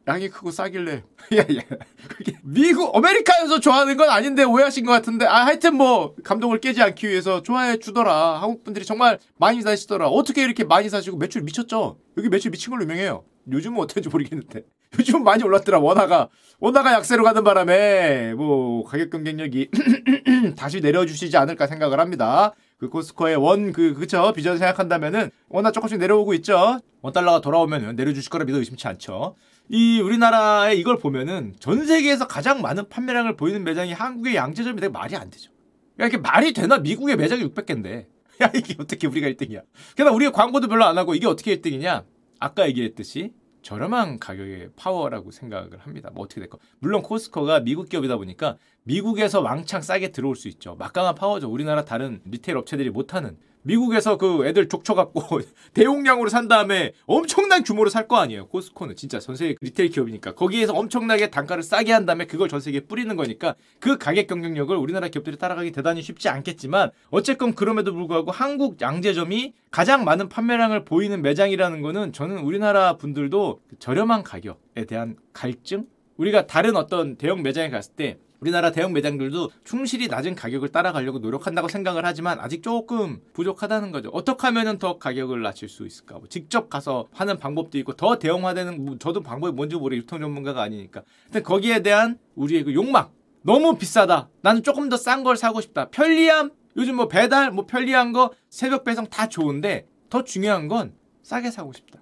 양이 0.08 0.28
크고 0.28 0.50
싸길래. 0.50 1.04
야야. 1.32 1.62
그게 2.08 2.32
미국 2.42 2.94
아메리카에서 2.96 3.60
좋아하는 3.60 3.96
건 3.96 4.08
아닌데 4.10 4.42
오해하신 4.44 4.84
것 4.84 4.92
같은데. 4.92 5.26
아 5.26 5.44
하여튼 5.46 5.76
뭐 5.76 6.14
감동을 6.24 6.58
깨지 6.60 6.82
않기 6.82 7.08
위해서 7.08 7.42
좋아해 7.42 7.78
주더라. 7.78 8.40
한국 8.40 8.64
분들이 8.64 8.84
정말 8.84 9.18
많이 9.36 9.62
사시더라. 9.62 10.08
어떻게 10.08 10.42
이렇게 10.42 10.64
많이 10.64 10.88
사시고 10.88 11.16
매출 11.16 11.42
미쳤죠? 11.42 11.98
여기 12.16 12.28
매출 12.28 12.50
미친 12.50 12.70
걸로 12.70 12.82
유명해요. 12.82 13.24
요즘은 13.52 13.78
어떤지 13.80 14.08
모르겠는데. 14.08 14.62
요즘은 14.98 15.22
많이 15.22 15.44
올랐더라. 15.44 15.78
원화가 15.78 16.28
원화가 16.58 16.92
약세로 16.94 17.22
가는 17.22 17.44
바람에 17.44 18.34
뭐 18.34 18.84
가격 18.84 19.10
경쟁력이 19.10 19.70
다시 20.56 20.80
내려주시지 20.80 21.36
않을까 21.36 21.66
생각을 21.66 22.00
합니다. 22.00 22.54
그 22.78 22.88
코스코의 22.88 23.36
원 23.36 23.72
그 23.72 23.94
그쵸 23.94 24.32
비전 24.34 24.58
생각한다면은 24.58 25.30
원화 25.48 25.70
조금씩 25.70 25.98
내려오고 25.98 26.34
있죠. 26.34 26.80
원 27.02 27.12
달러가 27.12 27.40
돌아오면은 27.40 27.94
내려주실 27.96 28.30
거라 28.30 28.44
믿어 28.44 28.58
의심치 28.58 28.88
않죠. 28.88 29.36
이 29.72 30.00
우리나라에 30.00 30.74
이걸 30.74 30.98
보면은 30.98 31.54
전 31.60 31.86
세계에서 31.86 32.26
가장 32.26 32.60
많은 32.60 32.88
판매량을 32.88 33.36
보이는 33.36 33.62
매장이 33.62 33.92
한국의 33.92 34.34
양재점이 34.34 34.80
되게 34.80 34.90
말이 34.90 35.14
안 35.14 35.30
되죠. 35.30 35.52
야, 36.00 36.06
이게 36.06 36.16
말이 36.16 36.52
되나? 36.52 36.78
미국의 36.78 37.16
매장이 37.16 37.44
600개인데. 37.44 38.06
야, 38.42 38.50
이게 38.52 38.74
어떻게 38.80 39.06
우리가 39.06 39.28
1등이야. 39.28 39.62
게다가 39.94 40.10
우리가 40.10 40.32
광고도 40.32 40.66
별로 40.66 40.84
안 40.86 40.98
하고 40.98 41.14
이게 41.14 41.28
어떻게 41.28 41.54
1등이냐? 41.54 42.04
아까 42.40 42.66
얘기했듯이 42.66 43.32
저렴한 43.62 44.18
가격의 44.18 44.70
파워라고 44.74 45.30
생각을 45.30 45.78
합니다. 45.78 46.10
뭐 46.12 46.24
어떻게 46.24 46.40
될까? 46.40 46.58
물론 46.80 47.02
코스코가 47.02 47.60
미국 47.60 47.88
기업이다 47.88 48.16
보니까 48.16 48.56
미국에서 48.82 49.40
왕창 49.40 49.82
싸게 49.82 50.10
들어올 50.10 50.34
수 50.34 50.48
있죠. 50.48 50.74
막강한 50.80 51.14
파워죠. 51.14 51.48
우리나라 51.48 51.84
다른 51.84 52.20
retail 52.24 52.58
업체들이 52.58 52.90
못하는. 52.90 53.36
미국에서 53.62 54.16
그 54.16 54.46
애들 54.46 54.68
족쳐갖고 54.68 55.40
대용량으로 55.74 56.28
산 56.28 56.48
다음에 56.48 56.92
엄청난 57.06 57.62
규모로 57.62 57.90
살 57.90 58.08
거 58.08 58.16
아니에요. 58.16 58.46
코스코는. 58.48 58.96
진짜 58.96 59.20
전 59.20 59.36
세계 59.36 59.54
retail 59.60 59.90
기업이니까. 59.90 60.34
거기에서 60.34 60.72
엄청나게 60.72 61.30
단가를 61.30 61.62
싸게 61.62 61.92
한 61.92 62.06
다음에 62.06 62.26
그걸 62.26 62.48
전 62.48 62.58
세계에 62.58 62.80
뿌리는 62.80 63.14
거니까 63.14 63.54
그 63.78 63.98
가격 63.98 64.26
경쟁력을 64.26 64.74
우리나라 64.76 65.08
기업들이 65.08 65.36
따라가기 65.36 65.70
대단히 65.72 66.02
쉽지 66.02 66.28
않겠지만 66.28 66.90
어쨌건 67.10 67.54
그럼에도 67.54 67.92
불구하고 67.92 68.30
한국 68.32 68.80
양재점이 68.80 69.52
가장 69.70 70.04
많은 70.04 70.28
판매량을 70.28 70.84
보이는 70.84 71.22
매장이라는 71.22 71.82
거는 71.82 72.12
저는 72.12 72.38
우리나라 72.38 72.96
분들도 72.96 73.60
저렴한 73.78 74.24
가격에 74.24 74.86
대한 74.86 75.16
갈증? 75.32 75.86
우리가 76.16 76.46
다른 76.46 76.76
어떤 76.76 77.16
대형 77.16 77.42
매장에 77.42 77.70
갔을 77.70 77.94
때 77.94 78.18
우리나라 78.40 78.72
대형 78.72 78.92
매장들도 78.92 79.50
충실히 79.64 80.08
낮은 80.08 80.34
가격을 80.34 80.70
따라가려고 80.70 81.18
노력한다고 81.18 81.68
생각을 81.68 82.04
하지만 82.04 82.40
아직 82.40 82.62
조금 82.62 83.20
부족하다는 83.34 83.92
거죠. 83.92 84.08
어떻게 84.10 84.46
하면 84.46 84.78
더 84.78 84.98
가격을 84.98 85.42
낮출 85.42 85.68
수 85.68 85.86
있을까? 85.86 86.18
뭐 86.18 86.28
직접 86.28 86.68
가서 86.70 87.08
하는 87.12 87.38
방법도 87.38 87.78
있고 87.78 87.92
더 87.94 88.18
대형화되는 88.18 88.84
뭐 88.84 88.98
저도 88.98 89.22
방법이 89.22 89.54
뭔지 89.54 89.76
모르 89.76 89.94
유통 89.96 90.20
전문가가 90.20 90.62
아니니까. 90.62 91.02
근데 91.24 91.42
거기에 91.42 91.82
대한 91.82 92.18
우리의 92.34 92.64
그 92.64 92.74
욕망 92.74 93.10
너무 93.42 93.76
비싸다. 93.76 94.28
나는 94.42 94.62
조금 94.62 94.88
더 94.88 94.96
싼 94.96 95.22
걸 95.22 95.36
사고 95.36 95.60
싶다. 95.60 95.88
편리함 95.90 96.50
요즘 96.76 96.96
뭐 96.96 97.08
배달 97.08 97.50
뭐 97.50 97.66
편리한 97.66 98.12
거 98.12 98.30
새벽 98.48 98.84
배송 98.84 99.06
다 99.06 99.28
좋은데 99.28 99.86
더 100.08 100.24
중요한 100.24 100.68
건 100.68 100.94
싸게 101.22 101.50
사고 101.50 101.72
싶다. 101.72 102.00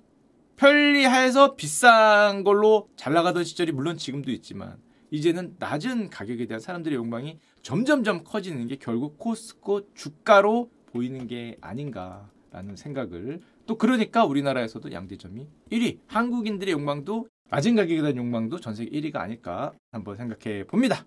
편리해서 0.56 1.54
비싼 1.54 2.42
걸로 2.44 2.88
잘 2.96 3.12
나가던 3.12 3.44
시절이 3.44 3.72
물론 3.72 3.96
지금도 3.96 4.30
있지만 4.32 4.76
이제는 5.10 5.56
낮은 5.58 6.10
가격에 6.10 6.46
대한 6.46 6.60
사람들의 6.60 6.96
욕망이 6.96 7.38
점점점 7.62 8.24
커지는 8.24 8.66
게 8.66 8.76
결국 8.76 9.18
코스코 9.18 9.92
주가로 9.94 10.70
보이는 10.86 11.26
게 11.26 11.56
아닌가라는 11.60 12.76
생각을 12.76 13.40
또 13.66 13.76
그러니까 13.76 14.24
우리나라에서도 14.24 14.90
양대점이 14.92 15.46
1위 15.70 15.98
한국인들의 16.06 16.72
욕망도 16.72 17.28
낮은 17.50 17.76
가격에 17.76 18.00
대한 18.00 18.16
욕망도 18.16 18.60
전 18.60 18.74
세계 18.74 18.90
1위가 19.00 19.16
아닐까 19.16 19.72
한번 19.90 20.16
생각해 20.16 20.64
봅니다. 20.64 21.06